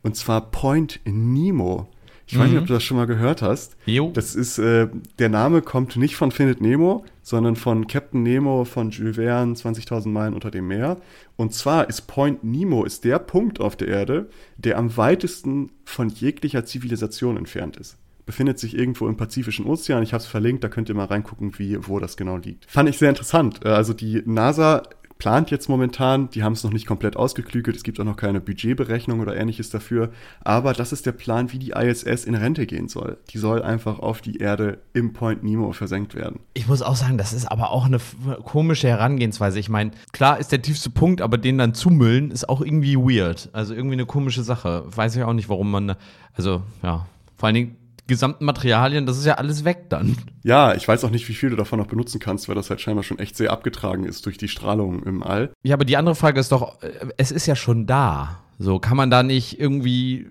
Und 0.03 0.17
zwar 0.17 0.51
Point 0.51 1.01
Nemo. 1.05 1.89
Ich 2.33 2.39
weiß 2.39 2.49
nicht, 2.49 2.59
ob 2.61 2.67
du 2.67 2.73
das 2.73 2.83
schon 2.83 2.97
mal 2.97 3.07
gehört 3.07 3.43
hast. 3.43 3.77
Jo. 3.85 4.11
Das 4.15 4.35
ist, 4.35 4.59
äh, 4.59 4.89
der 5.19 5.29
Name 5.29 5.61
kommt 5.61 5.97
nicht 5.97 6.17
von 6.17 6.31
Findet 6.33 6.63
Nemo, 6.63 7.05
sondern 7.23 7.57
von 7.57 7.87
Captain 7.87 8.23
Nemo 8.23 8.65
von 8.65 8.91
Jules 8.91 9.17
Verne, 9.17 9.53
20.000 9.55 10.09
Meilen 10.09 10.33
unter 10.33 10.51
dem 10.51 10.67
Meer. 10.67 10.97
Und 11.37 11.53
zwar 11.53 11.89
ist 11.91 12.03
Point 12.03 12.43
Nemo 12.43 12.85
ist 12.85 13.05
der 13.05 13.19
Punkt 13.19 13.61
auf 13.61 13.77
der 13.77 13.89
Erde, 13.89 14.31
der 14.57 14.79
am 14.79 14.97
weitesten 14.97 15.73
von 15.85 16.09
jeglicher 16.09 16.65
Zivilisation 16.65 17.37
entfernt 17.37 17.77
ist. 17.77 17.99
Befindet 18.25 18.59
sich 18.59 18.79
irgendwo 18.79 19.09
im 19.09 19.17
Pazifischen 19.17 19.67
Ozean. 19.67 20.03
Ich 20.03 20.15
habe 20.15 20.23
es 20.23 20.27
verlinkt, 20.29 20.65
da 20.65 20.69
könnt 20.69 20.89
ihr 20.89 20.95
mal 20.95 21.07
reingucken, 21.07 21.59
wie, 21.59 21.77
wo 21.87 21.99
das 21.99 22.17
genau 22.17 22.39
liegt. 22.39 22.65
Fand 22.71 22.89
ich 22.89 22.97
sehr 22.97 23.11
interessant. 23.11 23.61
Äh, 23.65 23.69
Also 23.69 23.93
die 23.93 24.23
NASA 24.25 24.85
plant 25.23 25.53
jetzt 25.53 25.69
momentan, 25.69 26.31
die 26.31 26.43
haben 26.43 26.55
es 26.55 26.65
noch 26.65 26.73
nicht 26.73 26.85
komplett 26.85 27.17
ausgeklügelt, 27.17 27.77
es 27.77 27.85
gibt 27.85 28.01
auch 28.01 28.05
noch 28.05 28.17
keine 28.17 28.41
Budgetberechnung 28.41 29.21
oder 29.21 29.37
ähnliches 29.37 29.71
dafür, 29.71 30.11
aber 30.41 30.73
das 30.73 30.93
ist 30.93 31.07
der 31.07 31.13
Plan, 31.13 31.53
wie 31.53 31.61
die 31.61 31.71
ISS 31.71 32.25
in 32.25 32.35
Rente 32.35 32.67
gehen 32.67 32.89
soll. 32.89 33.19
Die 33.31 33.39
soll 33.39 33.63
einfach 33.63 34.01
auf 34.01 34.21
die 34.21 34.39
Erde 34.39 34.79
im 34.95 35.13
Point 35.13 35.45
Nemo 35.45 35.71
versenkt 35.71 36.17
werden. 36.17 36.41
Ich 36.55 36.67
muss 36.67 36.83
auch 36.83 36.97
sagen, 36.97 37.19
das 37.19 37.33
ist 37.33 37.47
aber 37.47 37.71
auch 37.71 37.85
eine 37.85 38.01
komische 38.43 38.89
Herangehensweise. 38.89 39.61
Ich 39.61 39.69
meine, 39.69 39.93
klar 40.11 40.41
ist 40.41 40.51
der 40.51 40.61
tiefste 40.61 40.91
Punkt, 40.91 41.21
aber 41.21 41.39
den 41.39 41.57
dann 41.57 41.73
zumüllen 41.73 42.33
ist 42.33 42.49
auch 42.49 42.61
irgendwie 42.61 42.97
weird. 42.97 43.49
Also 43.53 43.75
irgendwie 43.75 43.95
eine 43.95 44.07
komische 44.07 44.43
Sache. 44.43 44.83
Weiß 44.89 45.15
ich 45.15 45.23
auch 45.23 45.35
nicht, 45.35 45.49
warum 45.49 45.71
man, 45.71 45.95
also 46.35 46.65
ja, 46.83 47.07
vor 47.37 47.47
allen 47.47 47.55
Dingen 47.55 47.77
gesamten 48.07 48.45
Materialien, 48.45 49.07
das 49.07 49.19
ist 49.19 49.27
ja 49.27 49.35
alles 49.35 49.65
weg 49.65 49.89
dann. 49.89 50.17
Ja, 50.45 50.75
ich 50.75 50.87
weiß 50.89 51.05
auch 51.05 51.11
nicht, 51.11 51.29
wie 51.29 51.35
viel 51.35 51.51
du 51.51 51.57
davon 51.57 51.79
noch 51.79 51.87
benutzen 51.87 52.19
kannst, 52.19 52.49
weil 52.49 52.55
das 52.57 52.69
halt 52.69 52.81
scheinbar 52.81 53.05
schon 53.05 53.19
echt 53.19 53.37
sehr 53.37 53.53
abgetragen 53.53 54.05
ist 54.05 54.27
durch 54.27 54.39
die 54.39 54.49
Strahlung 54.49 55.03
im 55.05 55.23
All. 55.23 55.51
Ja, 55.63 55.75
aber 55.75 55.85
die 55.85 55.97
andere 55.97 56.15
Frage 56.15 56.41
ist 56.41 56.51
doch, 56.53 56.83
äh, 56.83 56.91
es 57.17 57.31
ist 57.31 57.47
ja 57.47 57.55
schon 57.55 57.87
da. 57.87 58.41
So, 58.59 58.79
kann 58.79 58.97
man 58.97 59.11
da 59.11 59.23
nicht 59.23 59.59
irgendwie 59.61 60.27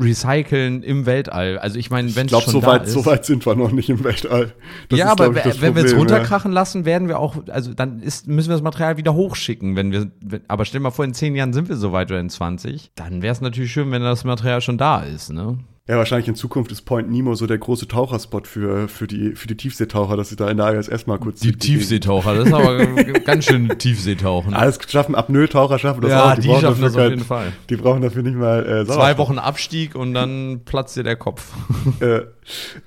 recyceln 0.00 0.82
im 0.82 1.06
Weltall? 1.06 1.58
Also 1.58 1.78
ich 1.78 1.90
meine, 1.90 2.14
wenn 2.16 2.26
Ich 2.26 2.32
es 2.32 2.38
glaube, 2.38 2.44
schon 2.44 2.52
so 2.52 2.60
da 2.60 2.66
weit, 2.68 2.84
ist. 2.84 2.92
so 2.92 3.04
weit 3.06 3.24
sind 3.24 3.44
wir 3.46 3.54
noch 3.54 3.72
nicht 3.72 3.90
im 3.90 4.02
Weltall. 4.04 4.54
Das 4.88 4.98
ja, 4.98 5.06
ist, 5.06 5.20
aber 5.20 5.46
ich, 5.46 5.60
wenn 5.60 5.74
wir 5.74 5.84
es 5.84 5.92
Problem, 5.92 6.08
ja. 6.08 6.14
runterkrachen 6.16 6.52
lassen, 6.52 6.84
werden 6.84 7.08
wir 7.08 7.18
auch, 7.18 7.36
also 7.48 7.74
dann 7.74 8.00
ist, 8.00 8.26
müssen 8.26 8.48
wir 8.48 8.54
das 8.54 8.62
Material 8.62 8.96
wieder 8.96 9.14
hochschicken, 9.14 9.76
wenn 9.76 9.92
wir, 9.92 10.10
wenn, 10.24 10.42
aber 10.48 10.64
stell 10.64 10.80
dir 10.80 10.84
mal 10.84 10.90
vor, 10.90 11.04
in 11.04 11.14
zehn 11.14 11.34
Jahren 11.36 11.52
sind 11.52 11.68
wir 11.68 11.76
so 11.76 11.92
weit 11.92 12.10
oder 12.10 12.20
in 12.20 12.30
20, 12.30 12.92
dann 12.94 13.22
wäre 13.22 13.32
es 13.32 13.40
natürlich 13.40 13.72
schön, 13.72 13.90
wenn 13.90 14.02
das 14.02 14.24
Material 14.24 14.60
schon 14.60 14.78
da 14.78 15.02
ist, 15.02 15.30
ne? 15.30 15.58
Ja, 15.92 15.98
wahrscheinlich 15.98 16.26
in 16.26 16.34
Zukunft 16.34 16.72
ist 16.72 16.82
Point 16.86 17.10
Nemo 17.10 17.34
so 17.34 17.46
der 17.46 17.58
große 17.58 17.86
Taucherspot 17.86 18.46
für, 18.48 18.88
für, 18.88 19.06
die, 19.06 19.34
für 19.34 19.46
die 19.46 19.58
Tiefseetaucher, 19.58 20.16
dass 20.16 20.30
sie 20.30 20.36
da 20.36 20.48
in 20.48 20.56
der 20.56 20.72
ISS 20.72 21.06
mal 21.06 21.18
kurz 21.18 21.40
Die 21.40 21.52
Tiefseetaucher, 21.52 22.34
das 22.34 22.46
ist 22.46 22.54
aber 22.54 22.86
ganz 23.26 23.44
schön 23.44 23.68
Tiefseetauchen. 23.78 24.54
Alles 24.54 24.78
schaffen, 24.88 25.14
Apnoe-Taucher 25.14 25.78
schaffen 25.78 26.00
das 26.00 26.10
Ja, 26.12 26.32
auch. 26.32 26.34
die 26.38 26.48
brauchen 26.48 26.60
schaffen 26.62 26.80
das 26.80 26.92
auf 26.94 26.98
kein- 26.98 27.10
jeden 27.10 27.24
Fall. 27.26 27.52
Die 27.68 27.76
brauchen 27.76 28.00
dafür 28.00 28.22
nicht 28.22 28.36
mal 28.36 28.66
äh, 28.66 28.86
Zwei. 28.86 29.18
Wochen 29.18 29.38
Abstieg 29.38 29.94
und 29.94 30.14
dann 30.14 30.62
platzt 30.64 30.96
dir 30.96 31.02
der 31.02 31.16
Kopf. 31.16 31.52
Äh, 32.00 32.22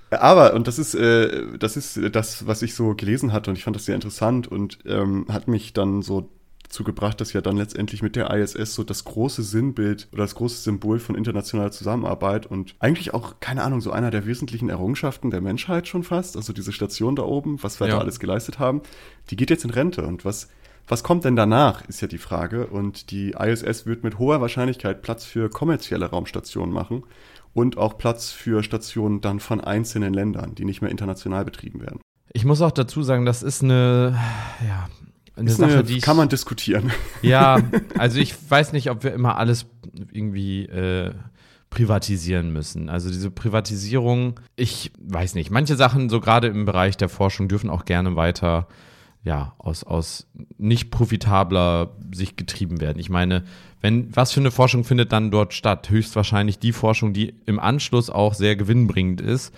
aber, 0.09 0.55
und 0.55 0.67
das 0.67 0.79
ist, 0.79 0.95
äh, 0.95 1.57
das 1.59 1.77
ist 1.77 1.99
das, 2.11 2.47
was 2.47 2.63
ich 2.63 2.73
so 2.73 2.95
gelesen 2.95 3.33
hatte 3.33 3.51
und 3.51 3.55
ich 3.57 3.63
fand 3.63 3.75
das 3.75 3.85
sehr 3.85 3.93
interessant 3.93 4.47
und 4.47 4.79
ähm, 4.87 5.27
hat 5.29 5.47
mich 5.47 5.73
dann 5.73 6.01
so 6.01 6.31
dazu 6.67 6.83
gebracht, 6.83 7.21
dass 7.21 7.33
ja 7.33 7.41
dann 7.41 7.57
letztendlich 7.57 8.01
mit 8.01 8.15
der 8.15 8.31
ISS 8.31 8.75
so 8.75 8.83
das 8.83 9.03
große 9.05 9.43
Sinnbild 9.43 10.07
oder 10.11 10.23
das 10.23 10.35
große 10.35 10.61
Symbol 10.61 10.99
von 10.99 11.15
internationaler 11.15 11.71
Zusammenarbeit 11.71 12.45
und 12.45 12.75
eigentlich 12.79 13.13
auch, 13.13 13.35
keine 13.39 13.63
Ahnung, 13.63 13.81
so 13.81 13.91
einer 13.91 14.11
der 14.11 14.25
wesentlichen 14.25 14.69
Errungenschaften 14.69 15.31
der 15.31 15.41
Menschheit 15.41 15.87
schon 15.87 16.03
fast, 16.03 16.35
also 16.35 16.53
diese 16.53 16.71
Station 16.71 17.15
da 17.15 17.23
oben, 17.23 17.61
was 17.63 17.79
wir 17.79 17.87
Ja. 17.87 17.95
da 17.95 17.99
alles 18.01 18.19
geleistet 18.19 18.59
haben, 18.59 18.81
die 19.29 19.35
geht 19.35 19.49
jetzt 19.49 19.63
in 19.63 19.69
Rente 19.71 20.05
und 20.05 20.25
was 20.25 20.49
was 20.87 21.01
kommt 21.01 21.25
denn 21.25 21.35
danach, 21.35 21.83
ist 21.87 22.01
ja 22.01 22.07
die 22.07 22.19
Frage. 22.19 22.67
Und 22.67 23.09
die 23.09 23.31
ISS 23.31 23.87
wird 23.87 24.03
mit 24.03 24.19
hoher 24.19 24.39
Wahrscheinlichkeit 24.39 25.01
Platz 25.01 25.25
für 25.25 25.49
kommerzielle 25.49 26.05
Raumstationen 26.11 26.71
machen 26.71 27.03
und 27.55 27.77
auch 27.79 27.97
Platz 27.97 28.29
für 28.31 28.61
Stationen 28.61 29.19
dann 29.19 29.39
von 29.39 29.61
einzelnen 29.61 30.13
Ländern, 30.13 30.53
die 30.53 30.63
nicht 30.63 30.81
mehr 30.81 30.91
international 30.91 31.43
betrieben 31.43 31.81
werden. 31.81 32.01
Ich 32.33 32.45
muss 32.45 32.61
auch 32.61 32.69
dazu 32.71 33.01
sagen, 33.01 33.25
das 33.25 33.41
ist 33.41 33.63
eine, 33.63 34.15
ja, 34.67 34.87
eine 35.35 35.49
Ist 35.49 35.57
Sache, 35.57 35.73
eine, 35.73 35.83
die 35.83 35.97
ich, 35.97 36.03
kann 36.03 36.17
man 36.17 36.29
diskutieren. 36.29 36.91
Ja, 37.21 37.59
also 37.97 38.19
ich 38.19 38.35
weiß 38.49 38.73
nicht, 38.73 38.89
ob 38.89 39.03
wir 39.03 39.13
immer 39.13 39.37
alles 39.37 39.65
irgendwie 40.11 40.65
äh, 40.65 41.13
privatisieren 41.69 42.53
müssen. 42.53 42.89
Also 42.89 43.09
diese 43.09 43.31
Privatisierung, 43.31 44.39
ich 44.55 44.91
weiß 44.99 45.35
nicht. 45.35 45.51
Manche 45.51 45.75
Sachen, 45.75 46.09
so 46.09 46.19
gerade 46.19 46.47
im 46.47 46.65
Bereich 46.65 46.97
der 46.97 47.09
Forschung, 47.09 47.47
dürfen 47.47 47.69
auch 47.69 47.85
gerne 47.85 48.15
weiter 48.15 48.67
ja, 49.25 49.55
aus, 49.57 49.83
aus 49.83 50.27
nicht 50.57 50.91
profitabler 50.91 51.95
Sicht 52.13 52.37
getrieben 52.37 52.79
werden. 52.79 52.99
Ich 52.99 53.09
meine, 53.09 53.43
wenn, 53.81 54.15
was 54.15 54.31
für 54.31 54.39
eine 54.39 54.51
Forschung 54.51 54.83
findet 54.83 55.11
dann 55.11 55.31
dort 55.31 55.53
statt? 55.53 55.89
Höchstwahrscheinlich 55.89 56.59
die 56.59 56.71
Forschung, 56.71 57.11
die 57.11 57.33
im 57.47 57.59
Anschluss 57.59 58.11
auch 58.11 58.35
sehr 58.35 58.55
gewinnbringend 58.55 59.21
ist, 59.21 59.53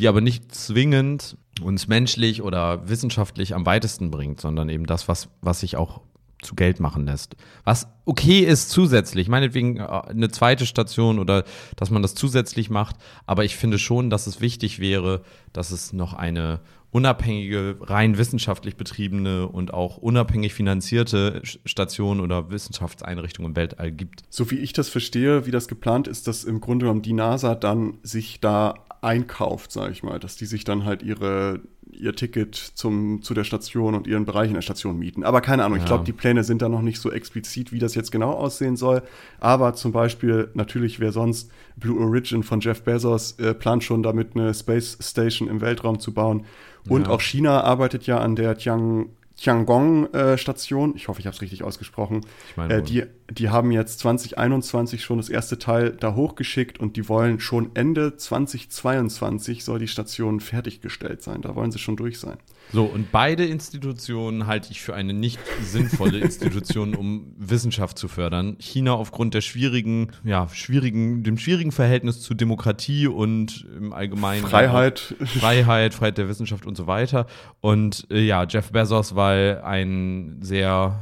die 0.00 0.08
aber 0.08 0.20
nicht 0.20 0.54
zwingend 0.54 1.36
uns 1.62 1.86
menschlich 1.86 2.42
oder 2.42 2.88
wissenschaftlich 2.88 3.54
am 3.54 3.66
weitesten 3.66 4.10
bringt, 4.10 4.40
sondern 4.40 4.70
eben 4.70 4.86
das, 4.86 5.08
was, 5.08 5.28
was 5.42 5.60
sich 5.60 5.76
auch 5.76 6.00
zu 6.40 6.54
Geld 6.54 6.80
machen 6.80 7.04
lässt. 7.04 7.36
Was 7.64 7.86
okay 8.06 8.40
ist 8.40 8.70
zusätzlich, 8.70 9.28
meinetwegen 9.28 9.76
äh, 9.76 9.82
eine 9.82 10.30
zweite 10.30 10.64
Station 10.64 11.18
oder 11.18 11.44
dass 11.76 11.90
man 11.90 12.00
das 12.00 12.14
zusätzlich 12.14 12.70
macht, 12.70 12.96
aber 13.26 13.44
ich 13.44 13.56
finde 13.56 13.78
schon, 13.78 14.08
dass 14.08 14.26
es 14.26 14.40
wichtig 14.40 14.78
wäre, 14.78 15.20
dass 15.52 15.70
es 15.70 15.92
noch 15.92 16.14
eine 16.14 16.60
unabhängige, 16.92 17.76
rein 17.80 18.16
wissenschaftlich 18.18 18.76
betriebene 18.76 19.46
und 19.46 19.72
auch 19.74 19.98
unabhängig 19.98 20.54
finanzierte 20.54 21.40
Station 21.44 22.20
oder 22.20 22.50
Wissenschaftseinrichtung 22.50 23.44
im 23.44 23.54
Weltall 23.54 23.92
gibt. 23.92 24.22
So 24.28 24.50
wie 24.50 24.58
ich 24.58 24.72
das 24.72 24.88
verstehe, 24.88 25.46
wie 25.46 25.52
das 25.52 25.68
geplant 25.68 26.08
ist, 26.08 26.26
dass 26.26 26.42
im 26.42 26.60
Grunde 26.60 26.86
genommen 26.86 27.02
die 27.02 27.12
NASA 27.12 27.54
dann 27.54 27.98
sich 28.02 28.40
da 28.40 28.74
einkauft, 29.02 29.72
sage 29.72 29.92
ich 29.92 30.02
mal, 30.02 30.18
dass 30.18 30.36
die 30.36 30.46
sich 30.46 30.64
dann 30.64 30.84
halt 30.84 31.02
ihre 31.02 31.60
ihr 31.92 32.14
Ticket 32.14 32.54
zum, 32.54 33.20
zu 33.22 33.34
der 33.34 33.42
Station 33.44 33.94
und 33.96 34.06
ihren 34.06 34.24
Bereich 34.24 34.48
in 34.48 34.54
der 34.54 34.62
Station 34.62 34.96
mieten. 34.98 35.24
Aber 35.24 35.40
keine 35.40 35.64
Ahnung, 35.64 35.78
ich 35.78 35.82
Ja. 35.82 35.88
glaube, 35.88 36.04
die 36.04 36.12
Pläne 36.12 36.44
sind 36.44 36.62
da 36.62 36.68
noch 36.68 36.82
nicht 36.82 37.00
so 37.00 37.10
explizit, 37.10 37.72
wie 37.72 37.78
das 37.80 37.94
jetzt 37.96 38.12
genau 38.12 38.30
aussehen 38.32 38.76
soll. 38.76 39.02
Aber 39.40 39.74
zum 39.74 39.90
Beispiel, 39.90 40.50
natürlich, 40.54 41.00
wer 41.00 41.10
sonst, 41.12 41.50
Blue 41.76 42.00
Origin 42.00 42.42
von 42.44 42.60
Jeff 42.60 42.82
Bezos 42.82 43.32
äh, 43.40 43.54
plant 43.54 43.82
schon 43.82 44.02
damit 44.04 44.36
eine 44.36 44.54
Space 44.54 44.98
Station 45.00 45.48
im 45.48 45.60
Weltraum 45.60 45.98
zu 45.98 46.14
bauen. 46.14 46.44
Und 46.88 47.06
Ja. 47.06 47.10
auch 47.10 47.20
China 47.20 47.62
arbeitet 47.62 48.06
ja 48.06 48.18
an 48.18 48.36
der 48.36 48.56
Tiang, 48.56 49.10
Tiangong-Station. 49.36 50.94
ich 50.96 51.08
hoffe, 51.08 51.20
ich 51.20 51.26
habe 51.26 51.34
es 51.34 51.42
richtig 51.42 51.64
ausgesprochen. 51.64 52.20
Ich 52.50 52.56
meine 52.56 52.74
Äh, 52.74 52.82
die, 52.82 53.04
die 53.30 53.48
haben 53.48 53.70
jetzt 53.70 54.00
2021 54.00 55.04
schon 55.04 55.18
das 55.18 55.28
erste 55.28 55.58
Teil 55.58 55.92
da 55.92 56.14
hochgeschickt 56.14 56.80
und 56.80 56.96
die 56.96 57.08
wollen 57.08 57.38
schon 57.38 57.70
Ende 57.74 58.16
2022 58.16 59.64
soll 59.64 59.78
die 59.78 59.88
Station 59.88 60.40
fertiggestellt 60.40 61.22
sein. 61.22 61.42
Da 61.42 61.54
wollen 61.54 61.70
sie 61.70 61.78
schon 61.78 61.96
durch 61.96 62.18
sein. 62.18 62.38
So, 62.72 62.84
und 62.84 63.12
beide 63.12 63.44
Institutionen 63.46 64.46
halte 64.46 64.70
ich 64.72 64.80
für 64.80 64.94
eine 64.94 65.12
nicht 65.12 65.40
sinnvolle 65.62 66.18
Institution, 66.20 66.94
um 66.94 67.32
Wissenschaft 67.36 67.98
zu 67.98 68.08
fördern. 68.08 68.56
China 68.58 68.94
aufgrund 68.94 69.34
der 69.34 69.40
schwierigen, 69.40 70.10
ja, 70.24 70.48
schwierigen, 70.48 71.22
dem 71.22 71.38
schwierigen 71.38 71.72
Verhältnis 71.72 72.20
zu 72.20 72.34
Demokratie 72.34 73.06
und 73.06 73.66
im 73.76 73.92
Allgemeinen 73.92 74.46
Freiheit. 74.46 75.14
Freiheit, 75.24 75.94
Freiheit 75.94 76.18
der 76.18 76.28
Wissenschaft 76.28 76.66
und 76.66 76.76
so 76.76 76.86
weiter. 76.86 77.26
Und 77.60 78.06
äh, 78.10 78.20
ja, 78.20 78.44
Jeff 78.44 78.72
Bezos, 78.72 79.14
weil 79.14 79.60
ein 79.62 80.38
sehr 80.40 80.98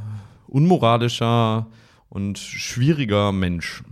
unmoralischer 0.47 1.67
und 2.09 2.37
schwieriger 2.37 3.31
Mensch 3.31 3.83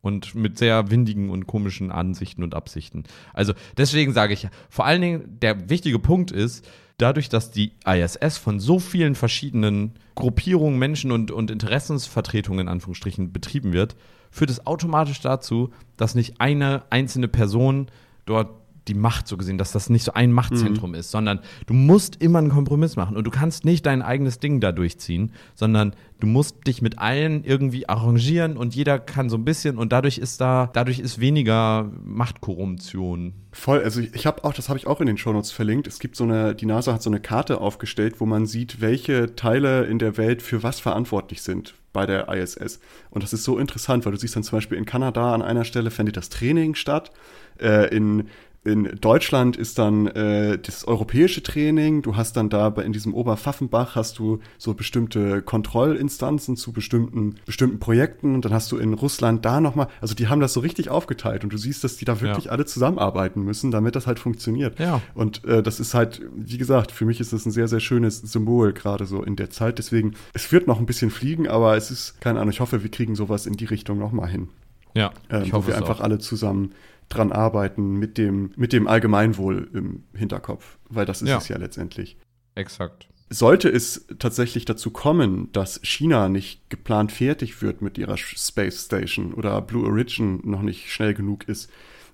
und 0.00 0.34
mit 0.34 0.58
sehr 0.58 0.90
windigen 0.90 1.30
und 1.30 1.46
komischen 1.46 1.90
Ansichten 1.90 2.42
und 2.42 2.54
Absichten. 2.54 3.04
Also 3.32 3.54
deswegen 3.76 4.12
sage 4.12 4.34
ich, 4.34 4.48
vor 4.68 4.84
allen 4.84 5.00
Dingen 5.00 5.38
der 5.40 5.70
wichtige 5.70 5.98
Punkt 5.98 6.30
ist, 6.30 6.68
dadurch, 6.98 7.28
dass 7.28 7.50
die 7.50 7.72
ISS 7.86 8.36
von 8.36 8.60
so 8.60 8.78
vielen 8.78 9.14
verschiedenen 9.14 9.94
Gruppierungen, 10.14 10.78
Menschen 10.78 11.10
und, 11.10 11.30
und 11.30 11.50
Interessensvertretungen 11.50 12.60
in 12.60 12.68
Anführungsstrichen 12.68 13.32
betrieben 13.32 13.72
wird, 13.72 13.96
führt 14.30 14.50
es 14.50 14.66
automatisch 14.66 15.20
dazu, 15.20 15.70
dass 15.96 16.14
nicht 16.14 16.40
eine 16.40 16.82
einzelne 16.90 17.28
Person 17.28 17.88
dort 18.26 18.50
die 18.88 18.94
Macht 18.94 19.28
so 19.28 19.36
gesehen, 19.36 19.58
dass 19.58 19.72
das 19.72 19.90
nicht 19.90 20.04
so 20.04 20.12
ein 20.12 20.32
Machtzentrum 20.32 20.94
ist, 20.94 21.10
sondern 21.10 21.40
du 21.66 21.74
musst 21.74 22.20
immer 22.20 22.38
einen 22.38 22.50
Kompromiss 22.50 22.96
machen 22.96 23.16
und 23.16 23.24
du 23.24 23.30
kannst 23.30 23.64
nicht 23.64 23.86
dein 23.86 24.02
eigenes 24.02 24.38
Ding 24.38 24.60
da 24.60 24.72
durchziehen, 24.72 25.32
sondern 25.54 25.94
du 26.20 26.26
musst 26.26 26.66
dich 26.66 26.82
mit 26.82 26.98
allen 26.98 27.44
irgendwie 27.44 27.88
arrangieren 27.88 28.56
und 28.56 28.74
jeder 28.74 28.98
kann 28.98 29.30
so 29.30 29.36
ein 29.36 29.44
bisschen 29.44 29.78
und 29.78 29.92
dadurch 29.92 30.18
ist 30.18 30.40
da, 30.40 30.70
dadurch 30.72 30.98
ist 30.98 31.20
weniger 31.20 31.90
Machtkorruption. 32.04 33.34
Voll, 33.52 33.82
also 33.82 34.00
ich, 34.00 34.14
ich 34.14 34.26
habe 34.26 34.44
auch, 34.44 34.52
das 34.52 34.68
habe 34.68 34.78
ich 34.78 34.86
auch 34.86 35.00
in 35.00 35.06
den 35.06 35.16
Shownotes 35.16 35.52
verlinkt. 35.52 35.86
Es 35.86 35.98
gibt 35.98 36.16
so 36.16 36.24
eine, 36.24 36.54
die 36.54 36.66
NASA 36.66 36.92
hat 36.92 37.02
so 37.02 37.10
eine 37.10 37.20
Karte 37.20 37.60
aufgestellt, 37.60 38.20
wo 38.20 38.26
man 38.26 38.46
sieht, 38.46 38.80
welche 38.80 39.36
Teile 39.36 39.84
in 39.84 39.98
der 39.98 40.16
Welt 40.16 40.42
für 40.42 40.62
was 40.62 40.80
verantwortlich 40.80 41.42
sind 41.42 41.74
bei 41.92 42.04
der 42.04 42.28
ISS. 42.28 42.80
Und 43.10 43.22
das 43.22 43.32
ist 43.32 43.44
so 43.44 43.58
interessant, 43.58 44.04
weil 44.04 44.12
du 44.12 44.18
siehst 44.18 44.36
dann 44.36 44.42
zum 44.42 44.56
Beispiel 44.58 44.76
in 44.76 44.84
Kanada 44.84 45.32
an 45.32 45.42
einer 45.42 45.64
Stelle 45.64 45.90
findet 45.90 46.16
das 46.16 46.28
Training 46.28 46.74
statt, 46.74 47.12
äh, 47.60 47.94
in 47.94 48.28
in 48.64 48.98
Deutschland 48.98 49.58
ist 49.58 49.78
dann 49.78 50.06
äh, 50.06 50.58
das 50.58 50.86
europäische 50.88 51.42
Training. 51.42 52.00
Du 52.00 52.16
hast 52.16 52.36
dann 52.36 52.48
da 52.48 52.68
in 52.68 52.94
diesem 52.94 53.12
Oberpfaffenbach 53.12 53.94
hast 53.94 54.18
du 54.18 54.40
so 54.56 54.72
bestimmte 54.72 55.42
Kontrollinstanzen 55.42 56.56
zu 56.56 56.72
bestimmten 56.72 57.36
bestimmten 57.44 57.78
Projekten. 57.78 58.34
Und 58.34 58.46
dann 58.46 58.54
hast 58.54 58.72
du 58.72 58.78
in 58.78 58.94
Russland 58.94 59.44
da 59.44 59.60
nochmal, 59.60 59.88
also 60.00 60.14
die 60.14 60.28
haben 60.28 60.40
das 60.40 60.54
so 60.54 60.60
richtig 60.60 60.88
aufgeteilt 60.88 61.44
und 61.44 61.52
du 61.52 61.58
siehst, 61.58 61.84
dass 61.84 61.98
die 61.98 62.06
da 62.06 62.22
wirklich 62.22 62.46
ja. 62.46 62.52
alle 62.52 62.64
zusammenarbeiten 62.64 63.42
müssen, 63.42 63.70
damit 63.70 63.96
das 63.96 64.06
halt 64.06 64.18
funktioniert. 64.18 64.80
Ja. 64.80 65.02
Und 65.14 65.44
äh, 65.44 65.62
das 65.62 65.78
ist 65.78 65.92
halt, 65.92 66.22
wie 66.34 66.56
gesagt, 66.56 66.90
für 66.90 67.04
mich 67.04 67.20
ist 67.20 67.34
das 67.34 67.44
ein 67.44 67.52
sehr, 67.52 67.68
sehr 67.68 67.80
schönes 67.80 68.18
Symbol, 68.20 68.72
gerade 68.72 69.04
so 69.04 69.22
in 69.22 69.36
der 69.36 69.50
Zeit. 69.50 69.76
Deswegen, 69.76 70.14
es 70.32 70.50
wird 70.52 70.66
noch 70.66 70.80
ein 70.80 70.86
bisschen 70.86 71.10
fliegen, 71.10 71.48
aber 71.48 71.76
es 71.76 71.90
ist, 71.90 72.18
keine 72.22 72.40
Ahnung, 72.40 72.50
ich 72.50 72.60
hoffe, 72.60 72.82
wir 72.82 72.90
kriegen 72.90 73.14
sowas 73.14 73.44
in 73.44 73.58
die 73.58 73.66
Richtung 73.66 73.98
nochmal 73.98 74.30
hin. 74.30 74.48
Ja, 74.94 75.12
ähm, 75.28 75.42
ich 75.42 75.52
hoffe, 75.52 75.66
wo 75.66 75.72
wir 75.72 75.76
einfach 75.76 76.00
auch. 76.00 76.04
alle 76.04 76.18
zusammen 76.18 76.72
dran 77.08 77.32
arbeiten 77.32 77.94
mit 77.94 78.18
dem, 78.18 78.52
mit 78.56 78.72
dem 78.72 78.86
Allgemeinwohl 78.86 79.70
im 79.72 80.04
Hinterkopf, 80.14 80.78
weil 80.88 81.06
das 81.06 81.22
ist 81.22 81.28
ja. 81.28 81.38
es 81.38 81.48
ja 81.48 81.58
letztendlich. 81.58 82.16
Exakt. 82.54 83.08
Sollte 83.30 83.68
es 83.68 84.06
tatsächlich 84.18 84.64
dazu 84.64 84.90
kommen, 84.90 85.50
dass 85.52 85.80
China 85.82 86.28
nicht 86.28 86.68
geplant 86.70 87.10
fertig 87.10 87.62
wird 87.62 87.82
mit 87.82 87.98
ihrer 87.98 88.16
Space 88.16 88.84
Station 88.84 89.34
oder 89.34 89.60
Blue 89.62 89.86
Origin 89.86 90.40
noch 90.44 90.62
nicht 90.62 90.92
schnell 90.92 91.14
genug 91.14 91.48
ist 91.48 91.70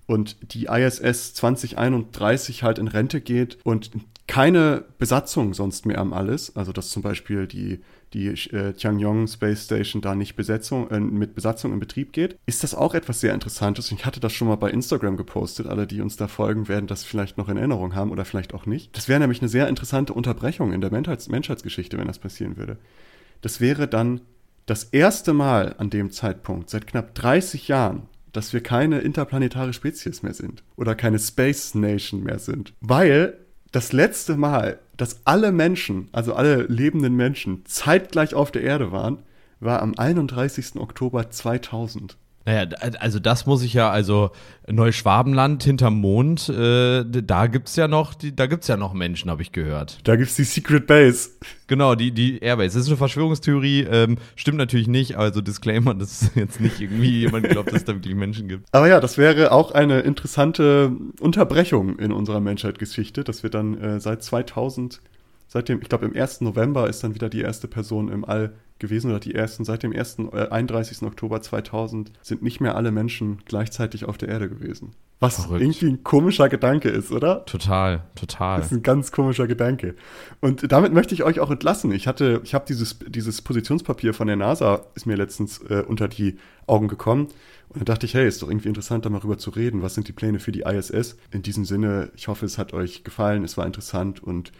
und 0.06 0.36
die 0.54 0.66
ISS 0.66 1.34
2031 1.34 2.62
halt 2.62 2.78
in 2.78 2.88
Rente 2.88 3.20
geht 3.20 3.58
und 3.64 3.90
keine 4.30 4.84
Besatzung 4.96 5.54
sonst 5.54 5.86
mehr 5.86 5.98
am 5.98 6.12
alles, 6.12 6.54
also 6.54 6.70
dass 6.70 6.90
zum 6.90 7.02
Beispiel 7.02 7.48
die 7.48 7.80
die 8.12 8.28
äh, 8.28 8.72
Tiangong 8.72 9.26
Space 9.26 9.64
Station 9.64 10.02
da 10.02 10.14
nicht 10.14 10.36
Besetzung, 10.36 10.88
äh, 10.90 11.00
mit 11.00 11.34
Besatzung 11.34 11.72
in 11.72 11.80
Betrieb 11.80 12.12
geht, 12.12 12.36
ist 12.46 12.62
das 12.62 12.74
auch 12.74 12.94
etwas 12.94 13.20
sehr 13.20 13.34
Interessantes. 13.34 13.90
Ich 13.90 14.04
hatte 14.04 14.20
das 14.20 14.32
schon 14.32 14.46
mal 14.46 14.56
bei 14.56 14.70
Instagram 14.70 15.16
gepostet. 15.16 15.66
Alle, 15.66 15.86
die 15.88 16.00
uns 16.00 16.16
da 16.16 16.28
folgen, 16.28 16.68
werden 16.68 16.86
das 16.86 17.02
vielleicht 17.02 17.38
noch 17.38 17.48
in 17.48 17.56
Erinnerung 17.56 17.96
haben 17.96 18.12
oder 18.12 18.24
vielleicht 18.24 18.54
auch 18.54 18.66
nicht. 18.66 18.96
Das 18.96 19.08
wäre 19.08 19.18
nämlich 19.18 19.40
eine 19.40 19.48
sehr 19.48 19.68
interessante 19.68 20.12
Unterbrechung 20.12 20.72
in 20.72 20.80
der 20.80 20.92
Menschheits 20.92 21.28
Menschheitsgeschichte, 21.28 21.98
wenn 21.98 22.06
das 22.06 22.20
passieren 22.20 22.56
würde. 22.56 22.78
Das 23.42 23.60
wäre 23.60 23.88
dann 23.88 24.20
das 24.66 24.84
erste 24.84 25.32
Mal 25.32 25.74
an 25.78 25.90
dem 25.90 26.12
Zeitpunkt 26.12 26.70
seit 26.70 26.86
knapp 26.86 27.16
30 27.16 27.66
Jahren, 27.66 28.02
dass 28.32 28.52
wir 28.52 28.62
keine 28.62 29.00
interplanetare 29.00 29.72
Spezies 29.72 30.22
mehr 30.22 30.34
sind 30.34 30.62
oder 30.76 30.94
keine 30.94 31.18
Space 31.18 31.74
Nation 31.74 32.22
mehr 32.22 32.38
sind, 32.38 32.74
weil 32.80 33.36
das 33.72 33.92
letzte 33.92 34.36
Mal, 34.36 34.80
dass 34.96 35.20
alle 35.24 35.52
Menschen, 35.52 36.08
also 36.12 36.34
alle 36.34 36.64
lebenden 36.64 37.14
Menschen, 37.14 37.64
zeitgleich 37.66 38.34
auf 38.34 38.50
der 38.50 38.62
Erde 38.62 38.92
waren, 38.92 39.22
war 39.60 39.82
am 39.82 39.94
31. 39.96 40.76
Oktober 40.76 41.30
2000. 41.30 42.16
Naja, 42.46 42.70
also 43.00 43.18
das 43.18 43.44
muss 43.44 43.62
ich 43.62 43.74
ja, 43.74 43.90
also 43.90 44.30
Neuschwabenland 44.66 45.62
hinterm 45.62 46.00
Mond, 46.00 46.48
äh, 46.48 47.04
da 47.04 47.46
gibt's 47.48 47.76
ja 47.76 47.86
noch, 47.86 48.14
die, 48.14 48.34
da 48.34 48.46
gibt's 48.46 48.66
ja 48.66 48.78
noch 48.78 48.94
Menschen, 48.94 49.30
habe 49.30 49.42
ich 49.42 49.52
gehört. 49.52 49.98
Da 50.04 50.16
gibt's 50.16 50.36
die 50.36 50.44
Secret 50.44 50.86
Base. 50.86 51.30
Genau, 51.66 51.94
die, 51.94 52.12
die 52.12 52.38
Airbase. 52.38 52.78
Das 52.78 52.84
ist 52.84 52.88
eine 52.88 52.96
Verschwörungstheorie, 52.96 53.82
ähm, 53.82 54.16
stimmt 54.36 54.56
natürlich 54.56 54.88
nicht, 54.88 55.18
also 55.18 55.42
Disclaimer, 55.42 55.94
dass 55.94 56.30
jetzt 56.34 56.60
nicht 56.60 56.80
irgendwie 56.80 57.20
jemand 57.20 57.48
glaubt, 57.50 57.68
dass 57.68 57.80
es 57.80 57.84
da 57.84 57.94
wirklich 57.94 58.14
Menschen 58.14 58.48
gibt. 58.48 58.66
Aber 58.72 58.88
ja, 58.88 59.00
das 59.00 59.18
wäre 59.18 59.52
auch 59.52 59.72
eine 59.72 60.00
interessante 60.00 60.92
Unterbrechung 61.20 61.98
in 61.98 62.10
unserer 62.10 62.40
Menschheitsgeschichte, 62.40 63.22
dass 63.22 63.42
wir 63.42 63.50
dann 63.50 63.78
äh, 63.78 64.00
seit 64.00 64.22
2000, 64.22 65.02
seit 65.50 65.68
dem, 65.68 65.82
ich 65.82 65.88
glaube 65.88 66.06
im 66.06 66.14
1. 66.14 66.42
November 66.42 66.88
ist 66.88 67.02
dann 67.02 67.14
wieder 67.14 67.28
die 67.28 67.40
erste 67.40 67.66
Person 67.66 68.08
im 68.08 68.24
All 68.24 68.54
gewesen 68.78 69.10
oder 69.10 69.18
die 69.18 69.34
ersten 69.34 69.64
seit 69.64 69.82
dem 69.82 69.92
1. 69.92 70.18
Äh, 70.32 70.48
31. 70.48 71.02
Oktober 71.02 71.42
2000 71.42 72.12
sind 72.22 72.40
nicht 72.40 72.60
mehr 72.60 72.76
alle 72.76 72.92
Menschen 72.92 73.42
gleichzeitig 73.44 74.04
auf 74.04 74.16
der 74.16 74.28
Erde 74.28 74.48
gewesen. 74.48 74.92
Was 75.20 75.36
Verrückt. 75.36 75.60
irgendwie 75.60 75.86
ein 75.86 76.02
komischer 76.02 76.48
Gedanke 76.48 76.88
ist, 76.88 77.12
oder? 77.12 77.44
Total, 77.44 78.04
total. 78.14 78.58
Das 78.58 78.72
ist 78.72 78.72
ein 78.72 78.82
ganz 78.82 79.12
komischer 79.12 79.46
Gedanke. 79.46 79.94
Und 80.40 80.72
damit 80.72 80.94
möchte 80.94 81.14
ich 81.14 81.24
euch 81.24 81.40
auch 81.40 81.50
entlassen. 81.50 81.92
Ich 81.92 82.06
hatte, 82.06 82.40
ich 82.42 82.54
habe 82.54 82.64
dieses, 82.66 82.98
dieses 83.06 83.42
Positionspapier 83.42 84.14
von 84.14 84.28
der 84.28 84.36
NASA, 84.36 84.86
ist 84.94 85.04
mir 85.04 85.16
letztens 85.16 85.58
äh, 85.68 85.84
unter 85.86 86.08
die 86.08 86.38
Augen 86.66 86.88
gekommen. 86.88 87.28
Und 87.68 87.80
dann 87.80 87.84
dachte 87.84 88.06
ich, 88.06 88.14
hey, 88.14 88.26
ist 88.26 88.42
doch 88.42 88.48
irgendwie 88.48 88.68
interessant, 88.68 89.04
da 89.04 89.10
mal 89.10 89.20
rüber 89.20 89.36
zu 89.36 89.50
reden. 89.50 89.82
Was 89.82 89.94
sind 89.94 90.08
die 90.08 90.12
Pläne 90.12 90.40
für 90.40 90.52
die 90.52 90.62
ISS? 90.62 91.18
In 91.30 91.42
diesem 91.42 91.66
Sinne, 91.66 92.10
ich 92.16 92.28
hoffe, 92.28 92.46
es 92.46 92.56
hat 92.56 92.72
euch 92.72 93.04
gefallen, 93.04 93.44
es 93.44 93.58
war 93.58 93.66
interessant 93.66 94.22
und 94.22 94.52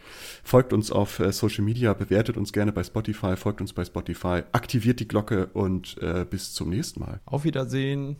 folgt 0.43 0.73
uns 0.73 0.91
auf 0.91 1.19
äh, 1.19 1.31
Social 1.31 1.65
Media, 1.65 1.93
bewertet 1.95 2.37
uns 2.37 2.53
gerne 2.53 2.71
bei 2.71 2.83
Spotify, 2.83 3.35
folgt 3.35 3.61
uns 3.61 3.73
bei 3.73 3.83
Spotify, 3.83 4.43
aktiviert 4.51 4.99
die 4.99 5.07
Glocke 5.07 5.47
und 5.47 5.97
äh, 6.03 6.23
bis 6.29 6.53
zum 6.53 6.69
nächsten 6.69 6.99
Mal. 6.99 7.19
Auf 7.25 7.45
Wiedersehen. 7.45 8.17